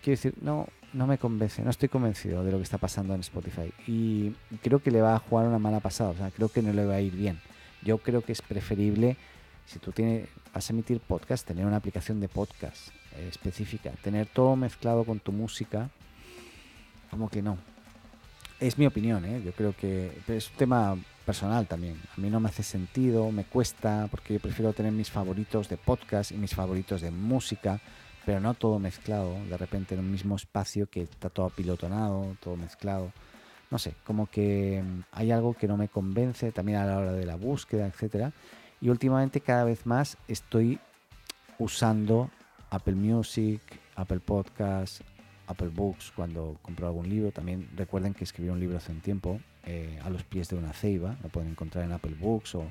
quiero 0.03 0.17
decir, 0.17 0.35
no, 0.43 0.67
no 0.93 1.07
me 1.07 1.17
convence, 1.17 1.63
no 1.63 1.71
estoy 1.71 1.89
convencido 1.89 2.45
de 2.45 2.51
lo 2.51 2.59
que 2.59 2.65
está 2.65 2.79
pasando 2.79 3.15
en 3.15 3.21
Spotify. 3.21 3.73
Y 3.87 4.33
creo 4.63 4.81
que 4.81 4.91
le 4.91 5.01
va 5.01 5.15
a 5.15 5.19
jugar 5.19 5.47
una 5.47 5.59
mala 5.59 5.81
pasada, 5.81 6.11
o 6.11 6.17
sea, 6.17 6.31
creo 6.31 6.49
que 6.49 6.61
no 6.61 6.73
le 6.73 6.85
va 6.85 6.95
a 6.95 7.01
ir 7.01 7.15
bien. 7.15 7.41
Yo 7.83 7.99
creo 7.99 8.23
que 8.23 8.33
es 8.33 8.43
preferible, 8.43 9.17
si 9.67 9.79
tú 9.79 9.93
tienes, 9.93 10.29
vas 10.53 10.69
a 10.69 10.73
emitir 10.73 11.01
podcast, 11.01 11.47
tener 11.47 11.65
una 11.65 11.77
aplicación 11.77 12.21
de 12.21 12.29
podcast 12.29 12.89
eh, 13.17 13.29
específica. 13.29 13.93
Tener 14.03 14.27
todo 14.27 14.57
mezclado 14.57 15.05
con 15.05 15.21
tu 15.21 15.33
música, 15.33 15.89
como 17.11 17.31
que 17.31 17.43
no. 17.43 17.59
Es 18.63 18.79
mi 18.79 18.87
opinión, 18.87 19.25
¿eh? 19.25 19.43
yo 19.45 19.53
creo 19.53 19.75
que 19.77 20.13
es 20.29 20.51
un 20.51 20.57
tema 20.57 20.97
personal 21.27 21.67
también. 21.67 22.01
A 22.17 22.21
mí 22.21 22.31
no 22.31 22.39
me 22.39 22.49
hace 22.49 22.63
sentido, 22.63 23.33
me 23.33 23.45
cuesta, 23.45 24.07
porque 24.09 24.35
yo 24.35 24.41
prefiero 24.41 24.73
tener 24.73 24.93
mis 24.93 25.11
favoritos 25.11 25.69
de 25.69 25.77
podcast 25.77 26.31
y 26.31 26.37
mis 26.37 26.55
favoritos 26.55 27.01
de 27.01 27.11
música 27.11 27.81
pero 28.25 28.41
no 28.41 28.55
todo 28.55 28.79
mezclado, 28.79 29.35
de 29.49 29.57
repente 29.57 29.95
en 29.95 30.01
un 30.01 30.11
mismo 30.11 30.37
espacio 30.37 30.89
que 30.89 31.03
está 31.03 31.29
todo 31.29 31.51
pilotonado, 31.51 32.37
todo 32.41 32.57
mezclado. 32.57 33.13
No 33.71 33.79
sé, 33.79 33.95
como 34.05 34.27
que 34.27 34.83
mm, 34.83 35.01
hay 35.13 35.33
algo 35.33 35.55
que 35.55 35.67
no 35.67 35.77
me 35.77 35.89
convence 35.89 36.53
también 36.53 36.79
a 36.79 36.87
la 36.87 36.99
hora 36.99 37.13
de 37.13 37.27
la 37.27 37.37
búsqueda, 37.37 37.87
etcétera. 37.87 38.33
Y 38.81 38.91
últimamente 38.91 39.41
cada 39.41 39.65
vez 39.65 39.87
más 39.87 40.19
estoy 40.29 40.79
usando 41.59 42.31
Apple 42.71 42.95
Music, 42.95 43.61
Apple 43.97 44.21
Podcasts, 44.21 45.03
Apple 45.53 45.69
Books 45.69 46.13
cuando 46.15 46.59
compro 46.63 46.87
algún 46.87 47.09
libro. 47.09 47.33
También 47.33 47.69
recuerden 47.77 48.15
que 48.15 48.25
escribí 48.25 48.49
un 48.51 48.61
libro 48.61 48.77
hace 48.77 48.93
un 48.93 49.01
tiempo, 49.01 49.41
eh, 49.65 49.99
A 50.05 50.11
los 50.11 50.25
pies 50.25 50.49
de 50.49 50.57
una 50.57 50.73
ceiba. 50.73 51.17
Lo 51.23 51.29
pueden 51.29 51.51
encontrar 51.51 51.85
en 51.85 51.93
Apple 51.93 52.17
Books 52.19 52.57
o 52.57 52.65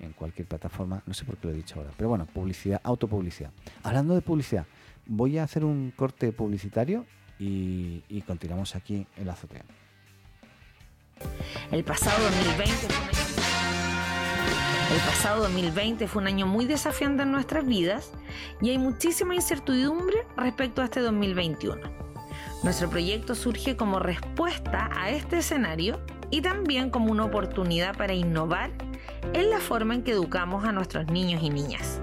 en 0.00 0.12
cualquier 0.12 0.46
plataforma. 0.46 1.02
No 1.06 1.14
sé 1.14 1.24
por 1.24 1.36
qué 1.36 1.48
lo 1.48 1.52
he 1.52 1.56
dicho 1.56 1.76
ahora. 1.76 1.90
Pero 1.96 2.08
bueno, 2.08 2.26
publicidad, 2.26 2.80
autopublicidad. 2.82 3.50
Hablando 3.82 4.14
de 4.14 4.20
publicidad, 4.20 4.66
voy 5.06 5.38
a 5.38 5.44
hacer 5.44 5.64
un 5.64 5.92
corte 5.94 6.32
publicitario 6.32 7.06
y, 7.38 8.22
continuamos 8.26 8.74
aquí 8.74 9.06
en 9.16 9.26
la 9.26 9.32
azotea. 9.32 9.64
El 11.70 11.84
pasado 11.84 12.22
2020 12.24 12.88
fue 12.88 12.98
un 12.98 13.08
año... 13.08 13.24
El 14.92 15.00
pasado 15.00 15.42
2020 15.42 16.08
fue 16.08 16.22
un 16.22 16.28
año 16.28 16.46
muy 16.46 16.66
desafiante 16.66 17.22
en 17.22 17.32
nuestras 17.32 17.66
vidas 17.66 18.12
y 18.60 18.70
hay 18.70 18.78
muchísima 18.78 19.34
incertidumbre 19.34 20.26
respecto 20.36 20.82
a 20.82 20.84
este 20.84 21.00
2021. 21.00 22.03
Nuestro 22.64 22.88
proyecto 22.88 23.34
surge 23.34 23.76
como 23.76 23.98
respuesta 23.98 24.88
a 24.96 25.10
este 25.10 25.36
escenario 25.36 26.00
y 26.30 26.40
también 26.40 26.88
como 26.88 27.12
una 27.12 27.26
oportunidad 27.26 27.94
para 27.94 28.14
innovar 28.14 28.70
en 29.34 29.50
la 29.50 29.60
forma 29.60 29.94
en 29.94 30.02
que 30.02 30.12
educamos 30.12 30.64
a 30.64 30.72
nuestros 30.72 31.06
niños 31.08 31.42
y 31.42 31.50
niñas. 31.50 32.00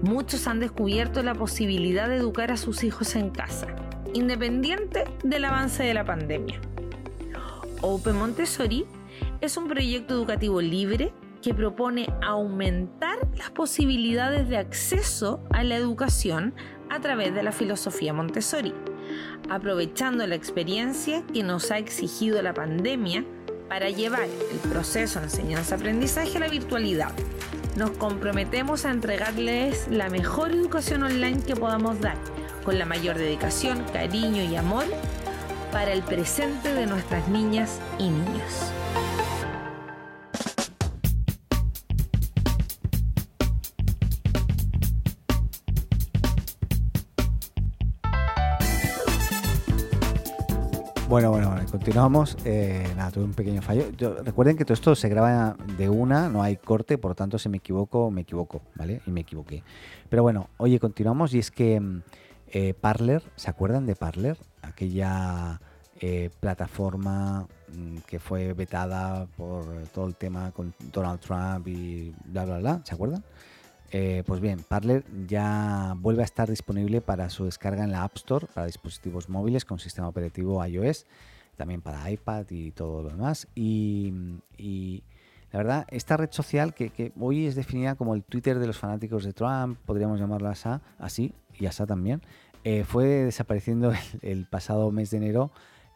Muchos 0.00 0.46
han 0.46 0.60
descubierto 0.60 1.22
la 1.22 1.34
posibilidad 1.34 2.08
de 2.08 2.16
educar 2.16 2.50
a 2.50 2.56
sus 2.56 2.84
hijos 2.84 3.16
en 3.16 3.28
casa, 3.28 3.66
independiente 4.14 5.04
del 5.22 5.44
avance 5.44 5.82
de 5.82 5.92
la 5.92 6.06
pandemia. 6.06 6.58
Open 7.82 8.16
Montessori 8.16 8.86
es 9.42 9.58
un 9.58 9.68
proyecto 9.68 10.14
educativo 10.14 10.62
libre 10.62 11.12
que 11.42 11.52
propone 11.52 12.10
aumentar 12.22 13.18
las 13.36 13.50
posibilidades 13.50 14.48
de 14.48 14.56
acceso 14.56 15.44
a 15.52 15.62
la 15.64 15.76
educación 15.76 16.54
a 16.88 16.98
través 17.00 17.34
de 17.34 17.42
la 17.42 17.52
filosofía 17.52 18.14
Montessori, 18.14 18.72
aprovechando 19.48 20.26
la 20.26 20.34
experiencia 20.34 21.22
que 21.32 21.42
nos 21.42 21.70
ha 21.70 21.78
exigido 21.78 22.42
la 22.42 22.54
pandemia 22.54 23.24
para 23.68 23.90
llevar 23.90 24.24
el 24.24 24.70
proceso 24.70 25.18
de 25.20 25.26
enseñanza-aprendizaje 25.26 26.36
a 26.36 26.40
la 26.40 26.48
virtualidad 26.48 27.12
nos 27.76 27.90
comprometemos 27.90 28.86
a 28.86 28.90
entregarles 28.90 29.86
la 29.88 30.08
mejor 30.08 30.50
educación 30.50 31.02
online 31.02 31.42
que 31.46 31.54
podamos 31.54 32.00
dar, 32.00 32.16
con 32.64 32.78
la 32.78 32.86
mayor 32.86 33.18
dedicación, 33.18 33.84
cariño 33.92 34.42
y 34.42 34.56
amor 34.56 34.84
para 35.72 35.92
el 35.92 36.02
presente 36.02 36.72
de 36.72 36.86
nuestras 36.86 37.28
niñas 37.28 37.78
y 37.98 38.08
niños. 38.08 38.72
Bueno, 51.08 51.30
bueno, 51.30 51.50
bueno, 51.50 51.64
continuamos. 51.70 52.36
Eh, 52.44 52.84
nada, 52.96 53.12
tuve 53.12 53.24
un 53.24 53.32
pequeño 53.32 53.62
fallo. 53.62 53.84
recuerden 54.24 54.56
que 54.56 54.64
todo 54.64 54.74
esto 54.74 54.96
se 54.96 55.08
graba 55.08 55.56
de 55.78 55.88
una, 55.88 56.28
no 56.28 56.42
hay 56.42 56.56
corte, 56.56 56.98
por 56.98 57.12
lo 57.12 57.14
tanto, 57.14 57.38
si 57.38 57.48
me 57.48 57.58
equivoco, 57.58 58.10
me 58.10 58.22
equivoco, 58.22 58.62
¿vale? 58.74 59.00
Y 59.06 59.12
me 59.12 59.20
equivoqué. 59.20 59.62
Pero 60.08 60.24
bueno, 60.24 60.48
oye, 60.56 60.80
continuamos 60.80 61.32
y 61.32 61.38
es 61.38 61.52
que 61.52 61.78
mm, 61.78 62.02
eh, 62.48 62.74
Parler, 62.74 63.22
¿se 63.36 63.48
acuerdan 63.48 63.86
de 63.86 63.94
Parler? 63.94 64.36
Aquella 64.62 65.60
eh, 66.00 66.30
plataforma 66.40 67.46
mm, 67.72 67.98
que 67.98 68.18
fue 68.18 68.52
vetada 68.52 69.26
por 69.36 69.64
todo 69.94 70.08
el 70.08 70.16
tema 70.16 70.50
con 70.50 70.74
Donald 70.92 71.20
Trump 71.20 71.68
y 71.68 72.12
bla, 72.24 72.44
bla, 72.44 72.58
bla, 72.58 72.80
¿se 72.82 72.94
acuerdan? 72.94 73.22
Eh, 73.98 74.24
pues 74.26 74.42
bien, 74.42 74.58
Parler 74.58 75.04
ya 75.26 75.94
vuelve 75.96 76.20
a 76.20 76.26
estar 76.26 76.50
disponible 76.50 77.00
para 77.00 77.30
su 77.30 77.46
descarga 77.46 77.82
en 77.82 77.92
la 77.92 78.02
App 78.02 78.14
Store 78.16 78.46
para 78.52 78.66
dispositivos 78.66 79.30
móviles 79.30 79.64
con 79.64 79.78
sistema 79.78 80.06
operativo 80.06 80.62
iOS, 80.66 81.06
también 81.56 81.80
para 81.80 82.10
iPad 82.10 82.44
y 82.50 82.72
todo 82.72 83.02
lo 83.02 83.08
demás. 83.08 83.48
Y, 83.54 85.02
la 85.50 85.58
verdad, 85.58 85.86
esta 85.90 86.18
red 86.18 86.28
social 86.30 86.74
que, 86.74 87.14
hoy 87.18 87.46
es 87.46 87.54
definida 87.54 87.94
como 87.94 88.14
el 88.14 88.22
Twitter 88.22 88.58
de 88.58 88.66
los 88.66 88.76
fanáticos 88.76 89.24
de 89.24 89.32
Trump, 89.32 89.78
podríamos 89.86 90.20
llamarla 90.20 90.54
así, 90.98 91.32
y 91.58 91.64
así 91.64 91.86
también, 91.86 92.20
eh, 92.64 92.84
fue 92.84 93.06
desapareciendo 93.06 93.94
el, 94.20 94.44
pasado 94.44 94.90
mes 94.90 95.10
de 95.10 95.16
enero. 95.16 95.50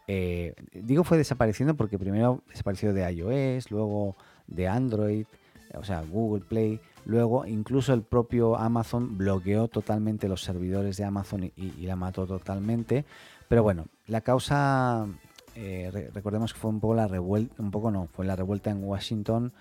Eh, 0.09 0.55
digo 0.73 1.05
fue 1.05 1.19
desapareciendo 1.19 1.75
porque 1.75 1.99
primero 1.99 2.43
desapareció 2.49 2.95
de 2.95 3.13
iOS, 3.13 3.71
luego 3.71 4.17
de 4.47 4.69
Android, 4.69 5.27
o 5.75 5.85
sea, 5.85 6.03
Google 6.03 6.45
Play, 6.49 6.81
Luego, 7.05 7.47
incluso 7.47 7.93
el 7.93 8.03
propio 8.03 8.57
Amazon 8.57 9.17
bloqueó 9.17 9.69
totalmente 9.69 10.29
los 10.29 10.43
servidores 10.43 10.97
de 10.97 11.05
Amazon 11.05 11.45
y, 11.57 11.87
la 11.87 11.97
mató 11.97 12.27
totalmente. 12.27 13.05
Pero 13.49 13.63
bueno, 13.63 13.87
la 14.07 14.21
causa, 14.21 15.07
eh, 15.55 16.11
recordemos 16.13 16.53
que 16.53 16.61
fue 16.61 16.71
un 16.71 16.81
poco 16.81 16.95
la 16.95 17.09
revuelta, 17.09 17.63
un 17.63 17.71
poco 17.71 17.91
no, 17.91 18.07
fue 18.07 18.25
la 18.25 18.37
revuelta 18.37 18.71
en 18.71 18.85
Washington 18.85 19.53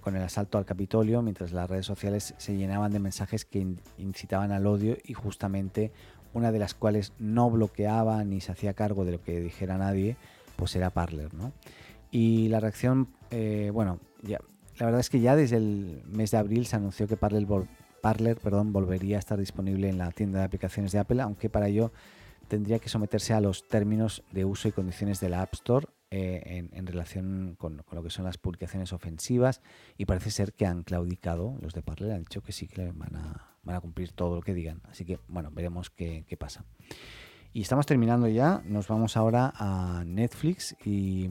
con 0.00 0.16
el 0.16 0.22
asalto 0.22 0.58
al 0.58 0.64
Capitolio, 0.64 1.22
mientras 1.22 1.52
las 1.52 1.70
redes 1.70 1.86
sociales 1.86 2.34
se 2.36 2.56
llenaban 2.56 2.92
de 2.92 2.98
mensajes 2.98 3.44
que 3.44 3.64
incitaban 3.96 4.50
al 4.50 4.66
odio 4.66 4.96
y 5.04 5.14
justamente 5.14 5.92
una 6.32 6.50
de 6.50 6.58
las 6.58 6.74
cuales 6.74 7.12
no 7.20 7.48
bloqueaba 7.48 8.24
ni 8.24 8.40
se 8.40 8.52
hacía 8.52 8.74
cargo 8.74 9.04
de 9.04 9.12
lo 9.12 9.22
que 9.22 9.40
dijera 9.40 9.78
nadie, 9.78 10.16
pues 10.56 10.74
era 10.74 10.90
Parler, 10.90 11.32
¿no? 11.32 11.52
Y 12.10 12.48
la 12.48 12.58
reacción, 12.58 13.08
eh, 13.30 13.70
bueno, 13.72 14.00
ya 14.22 14.40
la 14.78 14.86
verdad 14.86 15.00
es 15.00 15.10
que 15.10 15.20
ya 15.20 15.34
desde 15.34 15.56
el 15.56 16.02
mes 16.06 16.30
de 16.30 16.38
abril 16.38 16.66
se 16.66 16.76
anunció 16.76 17.08
que 17.08 17.16
Parler, 17.16 18.36
perdón, 18.36 18.72
volvería 18.72 19.16
a 19.16 19.18
estar 19.18 19.38
disponible 19.38 19.88
en 19.88 19.98
la 19.98 20.10
tienda 20.12 20.38
de 20.40 20.44
aplicaciones 20.44 20.92
de 20.92 21.00
Apple, 21.00 21.20
aunque 21.20 21.50
para 21.50 21.68
ello 21.68 21.92
tendría 22.46 22.78
que 22.78 22.88
someterse 22.88 23.34
a 23.34 23.40
los 23.40 23.66
términos 23.66 24.22
de 24.30 24.44
uso 24.44 24.68
y 24.68 24.72
condiciones 24.72 25.20
de 25.20 25.28
la 25.28 25.42
App 25.42 25.54
Store 25.54 25.86
eh, 26.10 26.68
en, 26.72 26.86
relación 26.86 27.56
con, 27.58 27.82
lo 27.90 28.02
que 28.02 28.10
son 28.10 28.24
las 28.24 28.38
publicaciones 28.38 28.92
ofensivas 28.92 29.60
y 29.98 30.06
parece 30.06 30.30
ser 30.30 30.54
que 30.54 30.64
han 30.64 30.82
claudicado, 30.84 31.58
los 31.60 31.74
de 31.74 31.82
Parler 31.82 32.12
han 32.12 32.20
dicho 32.20 32.42
que 32.42 32.52
sí 32.52 32.66
que 32.66 32.92
van 32.92 33.16
a, 33.16 33.80
cumplir 33.80 34.12
todo 34.12 34.36
lo 34.36 34.42
que 34.42 34.54
digan. 34.54 34.80
Así 34.88 35.04
que 35.04 35.18
bueno, 35.28 35.50
veremos 35.50 35.90
qué, 35.90 36.24
qué 36.26 36.36
pasa. 36.38 36.64
Y 37.52 37.62
estamos 37.62 37.84
terminando 37.84 38.28
ya, 38.28 38.62
nos 38.64 38.88
vamos 38.88 39.16
ahora 39.16 39.52
a 39.56 40.04
Netflix 40.06 40.76
y... 40.84 41.28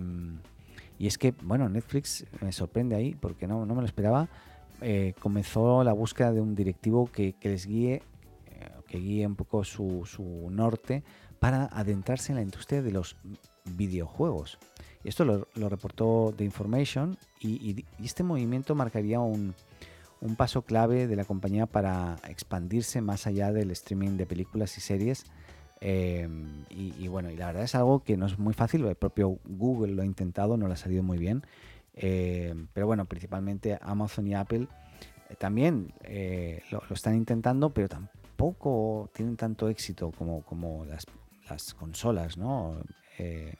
Y 0.99 1.07
es 1.07 1.17
que, 1.17 1.33
bueno, 1.43 1.69
Netflix 1.69 2.25
me 2.41 2.51
sorprende 2.51 2.95
ahí 2.95 3.15
porque 3.15 3.47
no, 3.47 3.65
no 3.65 3.75
me 3.75 3.81
lo 3.81 3.87
esperaba. 3.87 4.29
Eh, 4.81 5.13
comenzó 5.19 5.83
la 5.83 5.93
búsqueda 5.93 6.31
de 6.31 6.41
un 6.41 6.55
directivo 6.55 7.09
que, 7.11 7.35
les 7.41 7.65
guíe, 7.65 7.95
eh, 8.47 8.69
que 8.87 8.99
guíe 8.99 9.25
un 9.25 9.35
poco 9.35 9.63
su, 9.63 10.05
su, 10.05 10.49
norte 10.51 11.03
para 11.39 11.65
adentrarse 11.65 12.31
en 12.31 12.37
la 12.37 12.41
industria 12.41 12.81
de 12.81 12.91
los 12.91 13.15
videojuegos. 13.65 14.59
Esto 15.03 15.25
lo, 15.25 15.47
lo 15.55 15.69
reportó 15.69 16.33
The 16.35 16.43
Information 16.43 17.17
y, 17.39 17.71
y, 17.71 17.85
este 18.03 18.23
movimiento 18.23 18.75
marcaría 18.75 19.19
un, 19.19 19.55
un 20.21 20.35
paso 20.35 20.63
clave 20.63 21.07
de 21.07 21.15
la 21.15 21.25
compañía 21.25 21.65
para 21.65 22.17
expandirse 22.27 23.01
más 23.01 23.27
allá 23.27 23.51
del 23.51 23.71
streaming 23.71 24.17
de 24.17 24.25
películas 24.25 24.77
y 24.77 24.81
series 24.81 25.25
Em, 25.79 26.65
y, 26.69 27.07
bueno, 27.07 27.29
y 27.29 27.35
la 27.35 27.47
verdad 27.47 27.63
es 27.63 27.75
algo 27.75 28.03
que 28.03 28.17
no 28.17 28.25
es 28.25 28.39
muy 28.39 28.53
fácil, 28.53 28.85
el 28.85 28.95
propio 28.95 29.37
Google 29.45 29.93
lo 29.93 30.01
ha 30.01 30.05
intentado, 30.05 30.57
no 30.57 30.67
le 30.67 30.73
ha 30.73 30.77
salido 30.77 31.03
muy 31.03 31.17
bien. 31.17 31.43
Em, 31.93 32.67
pero 32.73 32.87
bueno, 32.87 33.05
principalmente 33.05 33.77
Amazon 33.81 34.27
y 34.27 34.35
Apple 34.35 34.67
eh, 35.29 35.35
también 35.35 35.93
eh, 36.03 36.61
lo, 36.71 36.81
están 36.91 37.15
intentando, 37.15 37.71
pero 37.71 37.89
tampoco 37.89 39.09
tienen 39.13 39.35
tanto 39.35 39.69
éxito 39.69 40.11
como, 40.11 40.43
como 40.43 40.85
las, 40.85 41.05
las 41.49 41.73
consolas, 41.73 42.37
¿no? 42.37 42.75
Eh, 43.17 43.55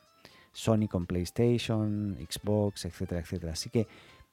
Sony 0.52 0.88
con 0.90 1.06
PlayStation, 1.06 2.18
Xbox, 2.20 2.86
etcétera, 2.86 3.22
etcétera. 3.22 3.54
Así 3.54 3.70
que 3.70 3.88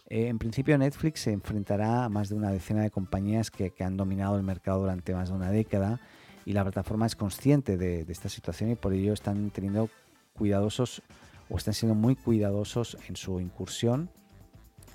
en 0.07 0.39
principio 0.39 0.77
Netflix 0.79 1.21
se 1.21 1.33
enfrentará 1.33 2.05
a 2.05 2.09
más 2.09 2.29
de 2.29 2.35
una 2.35 2.51
decena 2.51 2.83
de 2.83 2.91
compañías 2.91 3.51
que, 3.51 3.71
que 3.71 3.85
han 3.85 3.97
dominado 3.97 4.37
el 4.37 4.43
mercado 4.43 4.81
durante 4.81 5.15
más 5.15 5.29
de 5.29 5.35
una 5.35 5.51
década 5.51 6.01
y 6.45 6.53
la 6.53 6.63
plataforma 6.63 7.07
es 7.07 7.17
consciente 7.17 7.77
de, 7.77 8.05
esta 8.09 8.29
situación 8.29 8.71
y 8.71 8.75
por 8.75 8.93
ello 8.93 9.13
están 9.13 9.51
teniendo 9.51 9.89
cuidadosos 10.35 11.03
o 11.49 11.57
están 11.57 11.75
siendo 11.75 11.95
muy 11.95 12.17
cuidadosos 12.17 12.97
en 13.09 13.17
su 13.17 13.41
incursión. 13.41 14.11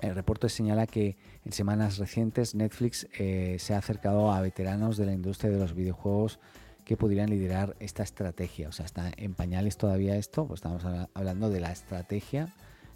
El 0.00 0.14
reporte 0.14 0.48
señala 0.48 0.86
que 0.86 1.16
en 1.44 1.52
semanas 1.52 1.98
recientes 1.98 2.54
Netflix 2.54 3.06
eh, 3.18 3.56
se 3.58 3.74
ha 3.74 3.78
acercado 3.78 4.32
a 4.32 4.40
veteranos 4.40 4.96
de 4.96 5.06
la 5.06 5.12
industria 5.12 5.50
de 5.50 5.58
los 5.58 5.74
videojuegos 5.74 6.38
que 6.84 6.96
pudieran 6.96 7.30
liderar 7.30 7.76
esta 7.80 8.02
estrategia. 8.02 8.68
O 8.68 8.72
sea, 8.72 8.86
está 8.86 9.12
en 9.16 9.34
pañales 9.34 9.76
todavía 9.76 10.16
esto, 10.16 10.46
pues 10.46 10.58
estamos 10.58 10.84
hablando 11.14 11.50
de 11.50 11.60
la 11.60 11.70
estrategia. 11.70 12.48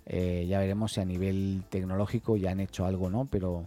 Eh, 0.07 0.47
ya 0.49 0.59
veremos 0.59 0.93
si 0.93 1.01
a 1.01 1.05
nivel 1.05 1.65
tecnológico 1.71 2.37
ya 2.37 2.51
han 2.51 2.61
hecho 2.61 2.87
algo 2.87 3.07
o 3.07 3.11
no, 3.11 3.27
pero 3.27 3.67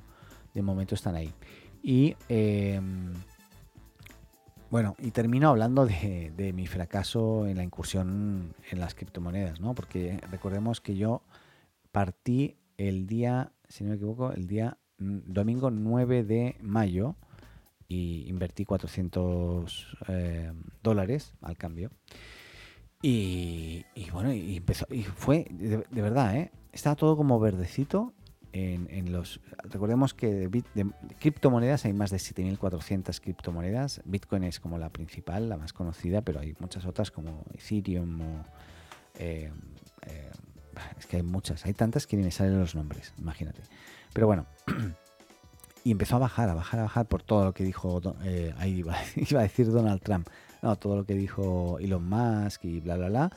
de 0.53 0.61
momento 0.61 0.95
están 0.95 1.15
ahí. 1.15 1.33
Y 1.81 2.15
em, 2.29 3.13
bueno, 4.69 4.95
y 4.99 5.11
termino 5.11 5.49
hablando 5.49 5.85
de, 5.85 6.51
mi 6.53 6.67
fracaso 6.67 7.47
en 7.47 7.57
la 7.57 7.63
incursión 7.63 8.53
en 8.69 8.79
las 8.79 8.95
criptomonedas, 8.95 9.59
¿no? 9.59 9.73
Porque 9.73 10.19
recordemos 10.29 10.81
que 10.81 10.95
yo 10.95 11.21
partí 11.91 12.57
el 12.77 13.07
día, 13.07 13.51
si 13.69 13.83
no 13.83 13.91
me 13.91 13.95
equivoco, 13.95 14.31
el 14.33 14.47
día 14.47 14.77
mm, 14.97 15.19
domingo 15.25 15.71
9 15.71 16.23
de 16.23 16.57
mayo 16.61 17.15
y 17.87 18.27
invertí 18.27 18.65
400 18.65 19.97
eh, 20.09 20.51
dólares 20.83 21.33
al 21.41 21.55
cambio. 21.55 21.91
Y, 23.01 23.85
bueno, 24.11 24.33
y 24.33 24.57
empezó, 24.57 24.87
y 24.89 25.03
fue 25.03 25.45
de, 25.51 25.85
de 25.89 26.01
verdad, 26.01 26.35
¿eh? 26.35 26.51
Estaba 26.73 26.95
todo 26.95 27.15
como 27.15 27.39
verdecito 27.39 28.13
en, 28.53 29.11
los... 29.11 29.39
Recordemos 29.63 30.13
que 30.13 30.47
de, 30.47 30.63
criptomonedas 31.19 31.85
hay 31.85 31.93
más 31.93 32.11
de 32.11 32.17
7.400 32.17 33.19
criptomonedas. 33.21 34.01
Bitcoin 34.05 34.43
es 34.43 34.59
como 34.59 34.77
la 34.77 34.89
principal, 34.89 35.49
la 35.49 35.57
más 35.57 35.73
conocida, 35.73 36.21
pero 36.21 36.39
hay 36.39 36.55
muchas 36.59 36.85
otras 36.85 37.11
como 37.11 37.43
Ethereum. 37.53 38.21
Eh, 39.19 39.51
eh, 40.05 40.31
es 40.99 41.05
que 41.05 41.17
hay 41.17 41.23
muchas, 41.23 41.65
hay 41.65 41.73
tantas 41.73 42.07
que 42.07 42.17
ni 42.17 42.23
me 42.23 42.31
salen 42.31 42.59
los 42.59 42.75
nombres, 42.75 43.13
imagínate. 43.17 43.61
Pero 44.13 44.27
bueno, 44.27 44.45
y 45.83 45.91
empezó 45.91 46.15
a 46.17 46.19
bajar, 46.19 46.49
a 46.49 46.53
bajar, 46.53 46.79
a 46.79 46.83
bajar 46.83 47.05
por 47.07 47.23
todo 47.23 47.45
lo 47.45 47.53
que 47.53 47.63
dijo, 47.63 48.01
eh, 48.23 48.53
ahí 48.57 48.77
iba, 48.79 48.95
iba, 49.15 49.39
a 49.39 49.43
decir 49.43 49.71
Donald 49.71 50.01
Trump, 50.01 50.27
no, 50.61 50.75
todo 50.75 50.95
lo 50.95 51.05
que 51.05 51.13
dijo 51.13 51.77
Elon 51.79 52.07
Musk 52.07 52.65
y 52.65 52.79
bla, 52.79 52.97
bla, 52.97 53.09
bla. 53.09 53.31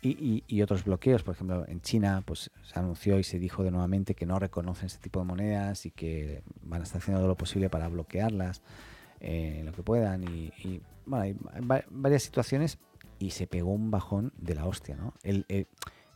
Y, 0.00 0.62
otros 0.62 0.84
bloqueos, 0.84 1.24
por 1.24 1.34
ejemplo, 1.34 1.64
en 1.66 1.80
China 1.80 2.22
pues 2.24 2.50
se 2.62 2.78
anunció 2.78 3.18
y 3.18 3.24
se 3.24 3.38
dijo 3.38 3.64
de 3.64 3.72
nuevamente 3.72 4.14
que 4.14 4.26
no 4.26 4.38
reconocen 4.38 4.86
este 4.86 5.00
tipo 5.00 5.18
de 5.18 5.26
monedas 5.26 5.86
y 5.86 5.90
que 5.90 6.42
van 6.62 6.82
a 6.82 6.84
estar 6.84 7.00
haciendo 7.00 7.20
todo 7.20 7.28
lo 7.28 7.36
posible 7.36 7.68
para 7.68 7.88
bloquearlas 7.88 8.62
eh, 9.20 9.62
lo 9.64 9.72
que 9.72 9.82
puedan. 9.82 10.22
Y, 10.24 10.80
bueno, 11.04 11.24
hay, 11.24 11.36
varias 11.90 12.22
situaciones 12.22 12.78
y 13.18 13.30
se 13.30 13.48
pegó 13.48 13.72
un 13.72 13.90
bajón 13.90 14.32
de 14.38 14.54
la 14.54 14.66
hostia, 14.66 14.96
¿no? 14.96 15.14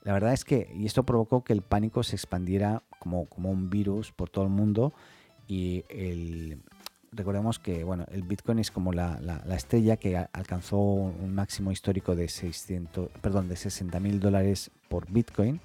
la 0.05 0.13
verdad 0.13 0.33
es 0.33 0.45
que, 0.45 0.69
y 0.75 0.87
esto 0.87 1.05
provocó 1.05 1.45
que 1.45 1.53
el 1.53 1.63
pánico 1.63 2.03
se 2.03 2.17
expandiera 2.17 2.83
como, 2.99 3.27
como 3.27 3.51
un 3.51 3.71
virus 3.71 4.11
por 4.11 4.31
todo 4.31 4.45
el 4.45 4.51
mundo 4.51 4.93
y 5.47 5.85
el, 5.89 6.61
recordemos 7.13 7.59
que 7.59 7.85
bueno, 7.85 8.07
el 8.11 8.23
Bitcoin 8.23 8.59
es 8.59 8.71
como 8.71 8.93
la, 8.93 9.21
estrella 9.55 9.97
que 9.97 10.17
alcanzó 10.17 10.79
un 10.79 11.35
máximo 11.35 11.71
histórico 11.71 12.17
de 12.17 12.29
600, 12.29 13.11
perdón, 13.21 13.49
de 13.49 13.57
60 13.57 14.01
mil 14.01 14.19
dólares 14.21 14.71
por 14.89 15.11
Bitcoin 15.11 15.61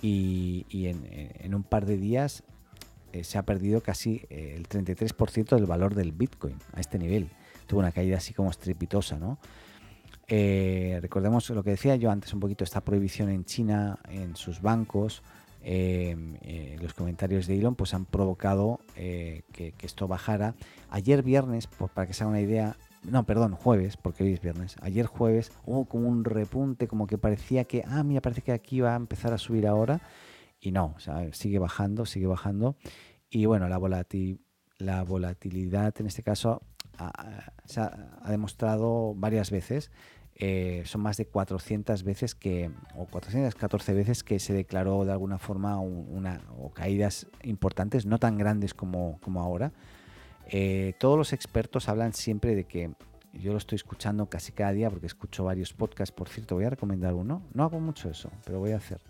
y, 0.00 0.64
en, 0.70 1.54
un 1.54 1.62
par 1.62 1.86
de 1.86 1.96
días 1.96 2.44
eh, 3.12 3.24
se 3.24 3.38
ha 3.38 3.42
perdido 3.42 3.82
casi 3.82 4.22
eh, 4.30 4.54
el 4.56 4.68
33% 4.68 5.56
del 5.56 5.66
valor 5.66 5.94
del 5.94 6.12
Bitcoin 6.12 6.56
a 6.72 6.80
este 6.80 6.98
nivel. 6.98 7.28
Tuvo 7.66 7.80
una 7.80 7.92
caída 7.92 8.18
así 8.18 8.32
como 8.32 8.50
estrepitosa, 8.50 9.18
¿no? 9.18 9.38
Eh, 10.28 10.98
recordemos 11.00 11.48
lo 11.50 11.62
que 11.62 11.70
decía 11.70 11.94
yo 11.96 12.10
antes 12.10 12.34
un 12.34 12.40
poquito, 12.40 12.64
esta 12.64 12.80
prohibición 12.80 13.28
en 13.28 13.44
China, 13.44 13.98
en 14.08 14.34
sus 14.34 14.60
bancos, 14.60 15.22
Em, 15.68 16.36
eh, 16.42 16.76
los 16.80 16.94
comentarios 16.94 17.48
de 17.48 17.58
Elon 17.58 17.74
pues 17.74 17.92
han 17.92 18.04
provocado 18.04 18.78
eh, 18.94 19.42
que, 19.50 19.74
esto 19.82 20.06
bajara. 20.06 20.54
Ayer 20.90 21.24
viernes, 21.24 21.66
para 21.66 22.06
que 22.06 22.14
se 22.14 22.22
haga 22.22 22.30
una 22.30 22.40
idea, 22.40 22.76
no, 23.02 23.26
perdón, 23.26 23.56
jueves, 23.56 23.96
porque 23.96 24.22
hoy 24.22 24.34
es 24.34 24.40
viernes. 24.40 24.76
Ayer 24.80 25.06
jueves 25.06 25.50
hubo 25.64 25.86
como 25.86 26.08
un 26.08 26.24
repunte, 26.24 26.86
como 26.86 27.08
que 27.08 27.18
parecía 27.18 27.64
que, 27.64 27.82
ah, 27.84 28.04
mira, 28.04 28.20
parece 28.20 28.42
que 28.42 28.52
aquí 28.52 28.78
va 28.78 28.92
a 28.92 28.96
empezar 28.96 29.32
a 29.32 29.38
subir 29.38 29.66
ahora. 29.66 30.00
Y 30.60 30.70
no, 30.70 30.94
sigue 31.32 31.58
bajando, 31.58 32.06
sigue 32.06 32.28
bajando. 32.28 32.76
Y 33.28 33.46
bueno, 33.46 33.68
la, 33.68 33.80
la 34.78 35.02
volatilidad 35.02 35.94
en 36.00 36.06
este 36.06 36.22
caso 36.22 36.62
se 37.64 37.80
ha, 37.80 38.20
ha 38.22 38.30
demostrado 38.30 39.14
varias 39.16 39.50
veces 39.50 39.90
eh, 40.38 40.82
son 40.84 41.00
más 41.00 41.16
de 41.16 41.26
400 41.26 42.02
veces 42.02 42.34
que, 42.34 42.70
o 42.94 43.06
414 43.06 43.94
veces 43.94 44.22
que 44.22 44.38
se 44.38 44.52
declaró 44.52 45.04
de 45.06 45.12
alguna 45.12 45.38
forma 45.38 45.80
una, 45.80 46.42
o 46.58 46.70
caídas 46.70 47.26
importantes, 47.42 48.04
no 48.04 48.18
tan 48.18 48.36
grandes 48.36 48.74
como, 48.74 49.18
como 49.22 49.40
ahora. 49.40 49.72
Eh, 50.48 50.92
todos 51.00 51.16
los 51.16 51.32
expertos 51.32 51.88
hablan 51.88 52.12
siempre 52.12 52.54
de 52.54 52.64
que, 52.64 52.92
yo 53.32 53.52
lo 53.52 53.58
estoy 53.58 53.76
escuchando 53.76 54.26
casi 54.26 54.52
cada 54.52 54.72
día 54.72 54.90
porque 54.90 55.06
escucho 55.06 55.44
varios 55.44 55.72
podcasts, 55.72 56.14
por 56.14 56.28
cierto, 56.28 56.54
voy 56.54 56.64
a 56.64 56.70
recomendar 56.70 57.14
uno, 57.14 57.42
no 57.52 57.64
hago 57.64 57.80
mucho 57.80 58.10
eso, 58.10 58.30
pero 58.44 58.58
voy 58.58 58.72
a 58.72 58.76
hacer. 58.76 59.00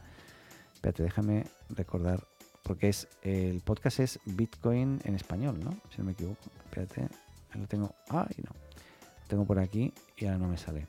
Espérate, 0.74 1.02
déjame 1.02 1.44
recordar, 1.70 2.26
porque 2.62 2.88
es 2.88 3.08
el 3.22 3.60
podcast 3.60 4.00
es 4.00 4.20
Bitcoin 4.24 5.00
en 5.04 5.14
español, 5.14 5.60
¿no? 5.62 5.70
Si 5.90 5.98
no 5.98 6.04
me 6.04 6.12
equivoco. 6.12 6.40
Espérate, 6.64 7.08
lo 7.54 7.66
tengo, 7.66 7.94
ay 8.08 8.34
no, 8.38 8.50
lo 8.50 9.26
tengo 9.28 9.44
por 9.44 9.58
aquí 9.58 9.92
y 10.16 10.26
ahora 10.26 10.38
no 10.38 10.48
me 10.48 10.56
sale. 10.56 10.86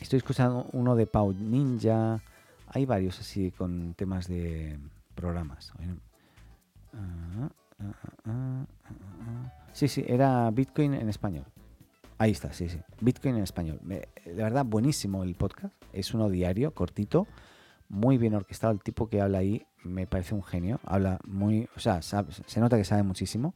Estoy 0.00 0.18
escuchando 0.18 0.66
uno 0.72 0.94
de 0.94 1.06
Pau 1.06 1.32
Ninja. 1.32 2.20
Hay 2.68 2.84
varios 2.84 3.18
así 3.18 3.50
con 3.50 3.94
temas 3.94 4.28
de 4.28 4.78
programas. 5.14 5.72
Sí, 9.72 9.88
sí, 9.88 10.04
era 10.06 10.50
Bitcoin 10.50 10.94
en 10.94 11.08
español. 11.08 11.44
Ahí 12.18 12.30
está, 12.30 12.52
sí, 12.52 12.68
sí. 12.68 12.78
Bitcoin 13.00 13.36
en 13.36 13.42
español. 13.42 13.80
De 13.84 14.06
verdad, 14.34 14.64
buenísimo 14.64 15.22
el 15.22 15.34
podcast. 15.34 15.74
Es 15.92 16.14
uno 16.14 16.28
diario, 16.28 16.72
cortito, 16.72 17.26
muy 17.88 18.18
bien 18.18 18.34
orquestado. 18.34 18.72
El 18.72 18.82
tipo 18.82 19.08
que 19.08 19.20
habla 19.20 19.38
ahí 19.38 19.66
me 19.82 20.06
parece 20.06 20.34
un 20.34 20.42
genio. 20.42 20.80
Habla 20.84 21.18
muy, 21.24 21.68
o 21.76 21.80
sea, 21.80 22.02
se 22.02 22.60
nota 22.60 22.76
que 22.76 22.84
sabe 22.84 23.02
muchísimo. 23.02 23.54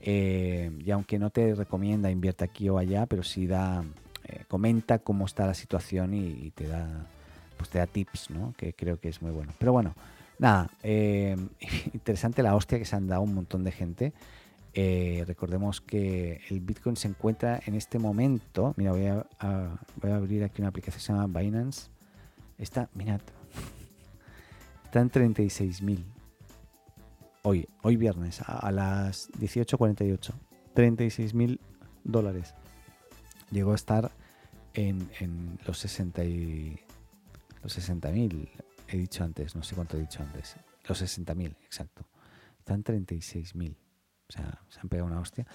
Eh, 0.00 0.70
y 0.84 0.90
aunque 0.90 1.18
no 1.18 1.30
te 1.30 1.54
recomienda 1.54 2.10
invierte 2.10 2.44
aquí 2.44 2.68
o 2.68 2.78
allá, 2.78 3.06
pero 3.06 3.22
sí 3.22 3.46
da, 3.46 3.82
eh, 4.28 4.44
comenta 4.46 4.98
cómo 4.98 5.24
está 5.24 5.46
la 5.46 5.54
situación 5.54 6.12
y, 6.12 6.50
te 6.50 6.66
da 6.66 7.06
pues 7.56 7.70
te 7.70 7.78
da 7.78 7.86
tips, 7.86 8.30
¿no? 8.30 8.54
Que 8.56 8.72
creo 8.72 9.00
que 9.00 9.08
es 9.08 9.20
muy 9.20 9.32
bueno. 9.32 9.52
Pero 9.58 9.72
bueno, 9.72 9.94
nada, 10.38 10.70
eh, 10.82 11.36
interesante 11.94 12.42
la 12.42 12.54
hostia 12.54 12.78
que 12.78 12.84
se 12.84 12.94
han 12.94 13.08
dado 13.08 13.22
un 13.22 13.34
montón 13.34 13.64
de 13.64 13.72
gente. 13.72 14.12
Eh, 14.74 15.24
recordemos 15.26 15.80
que 15.80 16.42
el 16.50 16.60
Bitcoin 16.60 16.96
se 16.96 17.08
encuentra 17.08 17.60
en 17.66 17.74
este 17.74 17.98
momento. 17.98 18.74
Mira, 18.76 18.92
voy 18.92 19.06
a, 19.06 19.26
abrir 20.02 20.44
aquí 20.44 20.60
una 20.60 20.68
aplicación 20.68 20.98
que 20.98 21.04
se 21.04 21.12
llama 21.12 21.40
Binance. 21.40 21.90
Está, 22.58 22.88
mirad, 22.94 23.20
está 24.84 25.00
en 25.00 25.10
36.000. 25.10 26.04
Hoy, 27.42 27.66
hoy 27.82 27.96
viernes, 27.96 28.42
a, 28.42 28.58
a 28.58 28.70
las 28.70 29.32
18.48. 29.32 30.32
36.000 30.74 31.58
dólares 32.04 32.54
llegó 33.50 33.72
a 33.72 33.76
estar 33.76 34.10
en, 34.74 35.58
los 35.66 35.78
60 35.78 36.24
y 36.24 36.78
los 37.62 37.78
60.000, 37.78 38.48
he 38.88 38.96
dicho 38.96 39.24
antes, 39.24 39.56
no 39.56 39.62
sé 39.62 39.74
cuánto 39.74 39.96
he 39.96 40.00
dicho 40.00 40.22
antes, 40.22 40.56
los 40.86 41.02
60.000, 41.02 41.56
exacto. 41.64 42.06
Están 42.58 42.84
36.000. 42.84 43.74
O 44.28 44.32
sea, 44.32 44.60
se 44.68 44.80
han 44.80 44.88
pegado 44.90 45.06
una 45.06 45.20
hostia. 45.20 45.46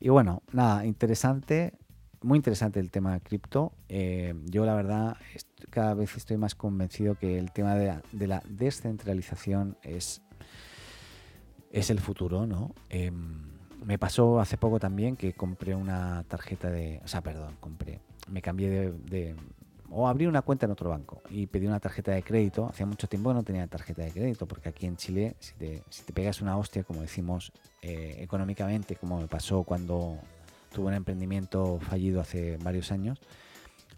Y 0.00 0.08
bueno, 0.08 0.42
nada, 0.52 0.86
interesante, 0.86 1.74
muy 2.22 2.36
interesante 2.36 2.80
el 2.80 2.90
tema 2.90 3.12
de 3.12 3.20
cripto. 3.20 3.72
Eh, 3.88 4.34
yo 4.46 4.64
la 4.64 4.74
verdad 4.74 5.16
cada 5.70 5.94
vez 5.94 6.16
estoy 6.16 6.36
más 6.36 6.54
convencido 6.54 7.14
que 7.14 7.38
el 7.38 7.52
tema 7.52 7.74
de 7.74 8.26
la, 8.26 8.42
descentralización 8.48 9.76
es, 9.82 10.22
es 11.70 11.90
el 11.90 12.00
futuro, 12.00 12.46
¿no? 12.46 12.74
Em, 12.88 13.51
me 13.84 13.98
pasó 13.98 14.40
hace 14.40 14.56
poco 14.56 14.78
también 14.78 15.16
que 15.16 15.32
compré 15.32 15.74
una 15.74 16.24
tarjeta 16.28 16.70
de. 16.70 17.00
O 17.04 17.08
sea, 17.08 17.20
perdón, 17.20 17.56
compré. 17.60 18.00
me 18.28 18.42
cambié 18.42 18.92
de, 18.92 19.36
o 19.90 20.08
abrí 20.08 20.26
una 20.26 20.42
cuenta 20.42 20.66
en 20.66 20.72
otro 20.72 20.90
banco 20.90 21.22
y 21.30 21.46
pedí 21.46 21.66
una 21.66 21.80
tarjeta 21.80 22.12
de 22.12 22.22
crédito. 22.22 22.66
Hacía 22.66 22.86
mucho 22.86 23.08
tiempo 23.08 23.30
que 23.30 23.34
no 23.34 23.42
tenía 23.42 23.66
tarjeta 23.66 24.02
de 24.02 24.10
crédito, 24.10 24.46
porque 24.46 24.68
aquí 24.68 24.86
en 24.86 24.96
Chile, 24.96 25.36
si 25.38 25.54
te, 25.54 25.82
si 25.90 26.02
te 26.04 26.12
pegas 26.12 26.40
una 26.40 26.56
hostia, 26.56 26.82
como 26.84 27.02
decimos, 27.02 27.52
eh, 27.82 28.16
económicamente, 28.18 28.96
como 28.96 29.20
me 29.20 29.28
pasó 29.28 29.62
cuando 29.64 30.18
tuve 30.72 30.86
un 30.86 30.94
emprendimiento 30.94 31.78
fallido 31.80 32.20
hace 32.20 32.56
varios 32.58 32.90
años, 32.90 33.20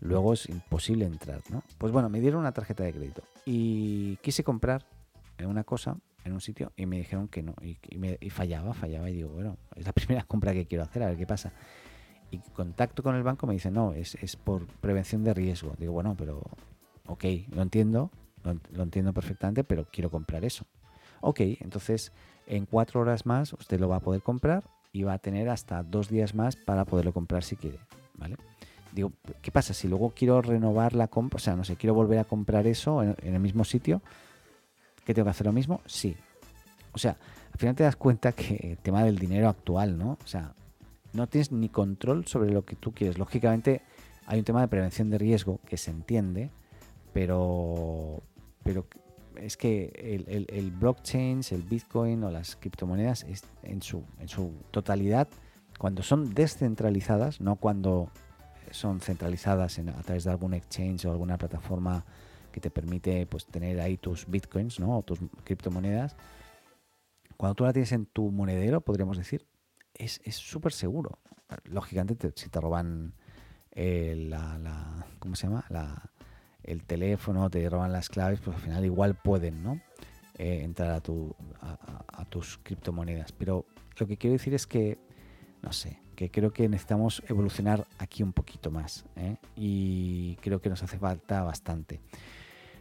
luego 0.00 0.32
es 0.32 0.48
imposible 0.48 1.04
entrar, 1.04 1.40
¿no? 1.50 1.62
Pues 1.78 1.92
bueno, 1.92 2.08
me 2.08 2.20
dieron 2.20 2.40
una 2.40 2.52
tarjeta 2.52 2.82
de 2.82 2.92
crédito 2.92 3.22
y 3.44 4.16
quise 4.16 4.42
comprar 4.42 4.84
una 5.38 5.64
cosa 5.64 5.96
en 6.24 6.32
un 6.32 6.40
sitio 6.40 6.72
y 6.76 6.86
me 6.86 6.96
dijeron 6.96 7.28
que 7.28 7.42
no, 7.42 7.54
y, 7.62 7.78
me, 7.98 8.18
y 8.20 8.30
fallaba, 8.30 8.74
fallaba, 8.74 9.10
y 9.10 9.14
digo, 9.14 9.30
bueno, 9.30 9.58
es 9.76 9.86
la 9.86 9.92
primera 9.94 10.24
compra 10.24 10.52
que 10.52 10.66
quiero 10.66 10.84
hacer, 10.84 11.02
a 11.02 11.06
ver 11.06 11.16
qué 11.16 11.26
pasa 11.26 11.52
y 12.34 12.38
contacto 12.52 13.02
con 13.02 13.14
el 13.14 13.22
banco 13.22 13.46
me 13.46 13.54
dice, 13.54 13.70
no, 13.70 13.92
es, 13.92 14.16
es 14.16 14.36
por 14.36 14.66
prevención 14.66 15.24
de 15.24 15.34
riesgo. 15.34 15.74
Digo, 15.78 15.92
bueno, 15.92 16.14
pero 16.16 16.42
ok, 17.06 17.24
lo 17.50 17.62
entiendo, 17.62 18.10
lo, 18.72 18.82
entiendo 18.82 19.12
perfectamente, 19.12 19.64
pero 19.64 19.86
quiero 19.90 20.10
comprar 20.10 20.44
eso. 20.44 20.66
Ok, 21.20 21.40
entonces 21.40 22.12
en 22.46 22.66
cuatro 22.66 23.00
horas 23.00 23.24
más 23.24 23.52
usted 23.54 23.80
lo 23.80 23.88
va 23.88 23.96
a 23.96 24.00
poder 24.00 24.22
comprar 24.22 24.64
y 24.92 25.02
va 25.04 25.14
a 25.14 25.18
tener 25.18 25.48
hasta 25.48 25.82
dos 25.82 26.08
días 26.08 26.34
más 26.34 26.56
para 26.56 26.84
poderlo 26.84 27.12
comprar 27.12 27.42
si 27.42 27.56
quiere, 27.56 27.78
¿vale? 28.14 28.36
Digo, 28.92 29.12
¿qué 29.42 29.50
pasa? 29.50 29.74
Si 29.74 29.88
luego 29.88 30.12
quiero 30.14 30.40
renovar 30.40 30.94
la 30.94 31.08
compra, 31.08 31.36
o 31.36 31.40
sea, 31.40 31.56
no 31.56 31.64
sé, 31.64 31.76
quiero 31.76 31.94
volver 31.94 32.18
a 32.18 32.24
comprar 32.24 32.66
eso 32.66 33.02
en, 33.02 33.16
en 33.22 33.34
el 33.34 33.40
mismo 33.40 33.64
sitio, 33.64 34.02
¿qué 35.04 35.14
tengo 35.14 35.24
que 35.24 35.30
hacer 35.30 35.46
lo 35.46 35.52
mismo? 35.52 35.80
Sí. 35.86 36.16
O 36.92 36.98
sea, 36.98 37.16
al 37.52 37.58
final 37.58 37.74
te 37.74 37.82
das 37.82 37.96
cuenta 37.96 38.32
que 38.32 38.56
el 38.72 38.78
tema 38.78 39.04
del 39.04 39.18
dinero 39.18 39.48
actual, 39.48 39.98
¿no? 39.98 40.18
O 40.22 40.26
sea, 40.26 40.54
no 41.12 41.26
tienes 41.28 41.52
ni 41.52 41.68
control 41.68 42.26
sobre 42.26 42.50
lo 42.50 42.64
que 42.64 42.76
tú 42.76 42.92
quieres. 42.92 43.18
Lógicamente 43.18 43.82
hay 44.26 44.38
un 44.38 44.44
tema 44.44 44.60
de 44.60 44.68
prevención 44.68 45.10
de 45.10 45.18
riesgo 45.18 45.60
que 45.66 45.76
se 45.76 45.90
entiende, 45.90 46.50
pero, 47.12 48.22
pero 48.62 48.86
es 49.36 49.56
que 49.56 49.92
el, 50.26 50.46
el, 50.48 50.70
blockchain, 50.70 51.40
el 51.50 51.62
bitcoin 51.62 52.24
o 52.24 52.30
las 52.30 52.56
criptomonedas 52.56 53.24
es 53.24 53.44
en, 53.62 53.82
su, 53.82 54.04
en 54.18 54.28
su 54.28 54.52
totalidad, 54.70 55.28
cuando 55.78 56.02
son 56.02 56.34
descentralizadas, 56.34 57.40
no 57.40 57.56
cuando 57.56 58.10
son 58.70 59.00
centralizadas 59.00 59.78
a 59.78 60.02
través 60.02 60.24
de 60.24 60.30
algún 60.30 60.54
exchange 60.54 61.04
o 61.06 61.12
alguna 61.12 61.38
plataforma 61.38 62.04
que 62.54 62.60
te 62.60 62.70
permite 62.70 63.26
pues, 63.26 63.46
tener 63.46 63.80
ahí 63.80 63.96
tus 63.96 64.26
bitcoins 64.28 64.78
¿no? 64.78 64.96
o 64.96 65.02
tus 65.02 65.18
criptomonedas, 65.42 66.14
cuando 67.36 67.56
tú 67.56 67.64
la 67.64 67.72
tienes 67.72 67.90
en 67.90 68.06
tu 68.06 68.30
monedero, 68.30 68.80
podríamos 68.80 69.18
decir, 69.18 69.44
es 69.92 70.20
súper 70.30 70.72
seguro. 70.72 71.18
Lógicamente, 71.64 72.32
si 72.36 72.48
te 72.48 72.60
roban 72.60 73.14
eh, 73.74 74.14
la, 74.28 75.04
¿cómo 75.18 75.34
se 75.34 75.48
llama? 75.48 75.64
La, 75.68 76.10
el 76.62 76.84
teléfono, 76.84 77.50
te 77.50 77.68
roban 77.68 77.92
las 77.92 78.08
claves, 78.08 78.40
pues 78.40 78.56
al 78.56 78.62
final 78.62 78.84
igual 78.84 79.16
pueden, 79.16 79.62
¿no? 79.62 79.80
Eh, 80.38 80.62
entrar 80.62 80.90
a, 80.92 81.00
tu, 81.00 81.34
a, 81.60 82.24
tus 82.24 82.58
criptomonedas. 82.58 83.32
Pero 83.32 83.66
lo 83.98 84.06
que 84.06 84.16
quiero 84.16 84.32
decir 84.32 84.54
es 84.54 84.66
que, 84.66 84.98
no 85.62 85.72
sé, 85.72 86.00
que 86.16 86.30
creo 86.30 86.52
que 86.52 86.68
necesitamos 86.68 87.22
evolucionar 87.28 87.86
aquí 87.98 88.22
un 88.22 88.32
poquito 88.32 88.70
más. 88.70 89.04
¿eh? 89.16 89.36
Y 89.56 90.36
creo 90.36 90.60
que 90.60 90.68
nos 90.68 90.82
hace 90.82 90.98
falta 90.98 91.42
bastante. 91.42 92.00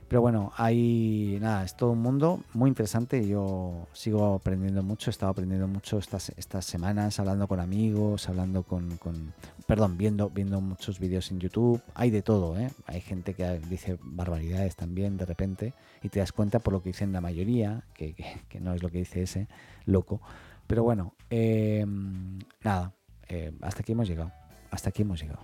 Pero 0.07 0.21
bueno, 0.21 0.51
hay 0.57 1.37
nada, 1.41 1.63
es 1.63 1.75
todo 1.75 1.91
un 1.91 2.01
mundo 2.01 2.41
muy 2.53 2.69
interesante. 2.69 3.27
Yo 3.27 3.87
sigo 3.93 4.35
aprendiendo 4.35 4.83
mucho, 4.83 5.09
he 5.09 5.11
estado 5.11 5.31
aprendiendo 5.31 5.67
mucho 5.67 5.97
estas, 5.97 6.31
estas 6.37 6.65
semanas, 6.65 7.19
hablando 7.19 7.47
con 7.47 7.59
amigos, 7.59 8.29
hablando 8.29 8.63
con, 8.63 8.99
perdón, 9.65 9.97
viendo, 9.97 10.29
viendo 10.29 10.61
muchos 10.61 10.99
vídeos 10.99 11.31
en 11.31 11.39
YouTube. 11.39 11.81
Hay 11.95 12.11
de 12.11 12.21
todo, 12.21 12.59
¿eh? 12.59 12.69
Hay 12.85 13.01
gente 13.01 13.33
que 13.33 13.59
dice 13.69 13.97
barbaridades 14.01 14.75
también 14.75 15.17
de 15.17 15.25
repente 15.25 15.73
y 16.01 16.09
te 16.09 16.19
das 16.19 16.31
cuenta 16.31 16.59
por 16.59 16.73
lo 16.73 16.81
que 16.81 16.89
dicen 16.89 17.11
la 17.11 17.21
mayoría, 17.21 17.83
que, 17.93 18.15
no 18.59 18.73
es 18.73 18.83
lo 18.83 18.89
que 18.89 18.99
dice 18.99 19.23
ese 19.23 19.47
loco. 19.85 20.21
Pero 20.67 20.83
bueno, 20.83 21.13
eh, 21.29 21.85
nada, 22.63 22.93
eh, 23.29 23.51
hasta 23.61 23.81
aquí 23.81 23.93
hemos 23.93 24.07
llegado. 24.07 24.31
Hasta 24.69 24.89
aquí 24.89 25.01
hemos 25.01 25.21
llegado. 25.21 25.41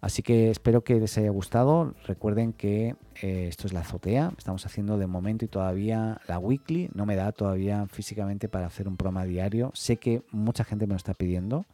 Así 0.00 0.22
que 0.22 0.50
espero 0.50 0.82
que 0.84 0.94
les 1.00 1.18
haya 1.18 1.30
gustado. 1.30 1.94
Recuerden 2.06 2.52
que 2.52 2.94
eh, 3.20 3.46
esto 3.48 3.66
es 3.66 3.72
la 3.72 3.80
azotea. 3.80 4.32
Estamos 4.38 4.64
haciendo 4.64 4.96
de 4.96 5.06
momento 5.06 5.44
y 5.44 5.48
todavía 5.48 6.20
la 6.28 6.38
weekly. 6.38 6.88
No 6.94 7.04
me 7.04 7.16
da 7.16 7.32
todavía 7.32 7.86
físicamente 7.88 8.48
para 8.48 8.66
hacer 8.66 8.86
un 8.86 8.96
programa 8.96 9.24
diario. 9.24 9.72
Sé 9.74 9.96
que 9.96 10.22
mucha 10.30 10.62
gente 10.62 10.86
me 10.86 10.92
lo 10.92 10.98
está 10.98 11.14
pidiendo. 11.14 11.66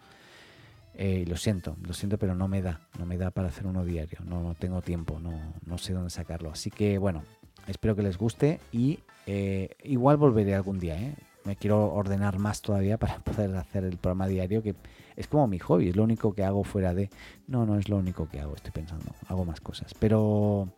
Eh, 0.96 1.22
y 1.22 1.24
lo 1.26 1.36
siento, 1.36 1.76
lo 1.82 1.92
siento, 1.92 2.18
pero 2.18 2.34
no 2.34 2.48
me 2.48 2.62
da. 2.62 2.80
No 2.98 3.04
me 3.04 3.18
da 3.18 3.30
para 3.30 3.48
hacer 3.48 3.66
uno 3.66 3.84
diario. 3.84 4.18
No, 4.24 4.54
tengo 4.58 4.80
tiempo, 4.80 5.20
no, 5.20 5.78
sé 5.78 5.92
dónde 5.92 6.10
sacarlo. 6.10 6.50
Así 6.50 6.70
que 6.70 6.96
bueno, 6.98 7.24
espero 7.66 7.94
que 7.94 8.02
les 8.02 8.16
guste 8.16 8.60
y 8.72 9.00
eh, 9.26 9.70
igual 9.82 10.16
volveré 10.16 10.54
algún 10.54 10.78
día. 10.78 10.96
Me 11.44 11.56
quiero 11.56 11.92
ordenar 11.92 12.38
más 12.38 12.62
todavía 12.62 12.98
para 12.98 13.18
poder 13.24 13.54
hacer 13.56 13.84
el 13.84 13.96
programa 13.96 14.26
diario 14.26 14.62
que 14.62 14.74
es 15.16 15.28
como 15.28 15.46
mi 15.46 15.58
hobby, 15.58 15.88
es 15.90 15.96
lo 15.96 16.02
único 16.02 16.32
que 16.34 16.44
hago 16.44 16.64
fuera 16.64 16.94
de... 16.94 17.10
No, 17.46 17.66
no 17.66 17.78
es 17.78 17.88
lo 17.88 17.96
único 17.96 18.28
que 18.28 18.40
hago, 18.40 18.54
estoy 18.54 18.72
pensando, 18.72 19.12
hago 19.28 19.44
más 19.44 19.60
cosas. 19.60 19.94
Pero, 19.94 20.68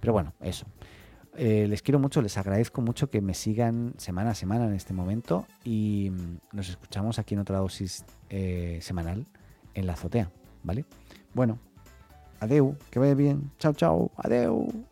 pero 0.00 0.12
bueno, 0.12 0.32
eso. 0.40 0.66
Eh, 1.34 1.66
les 1.66 1.80
quiero 1.80 1.98
mucho, 1.98 2.20
les 2.20 2.36
agradezco 2.36 2.82
mucho 2.82 3.08
que 3.08 3.22
me 3.22 3.32
sigan 3.32 3.94
semana 3.96 4.30
a 4.30 4.34
semana 4.34 4.66
en 4.66 4.74
este 4.74 4.92
momento 4.92 5.46
y 5.64 6.12
nos 6.52 6.68
escuchamos 6.68 7.18
aquí 7.18 7.34
en 7.34 7.40
otra 7.40 7.58
dosis 7.58 8.04
eh, 8.28 8.78
semanal 8.82 9.26
en 9.74 9.86
la 9.86 9.94
azotea, 9.94 10.30
¿vale? 10.62 10.84
Bueno, 11.32 11.58
adeu, 12.40 12.76
que 12.90 12.98
vaya 12.98 13.14
bien, 13.14 13.50
chao, 13.58 13.72
chao, 13.72 14.10
adeu. 14.16 14.91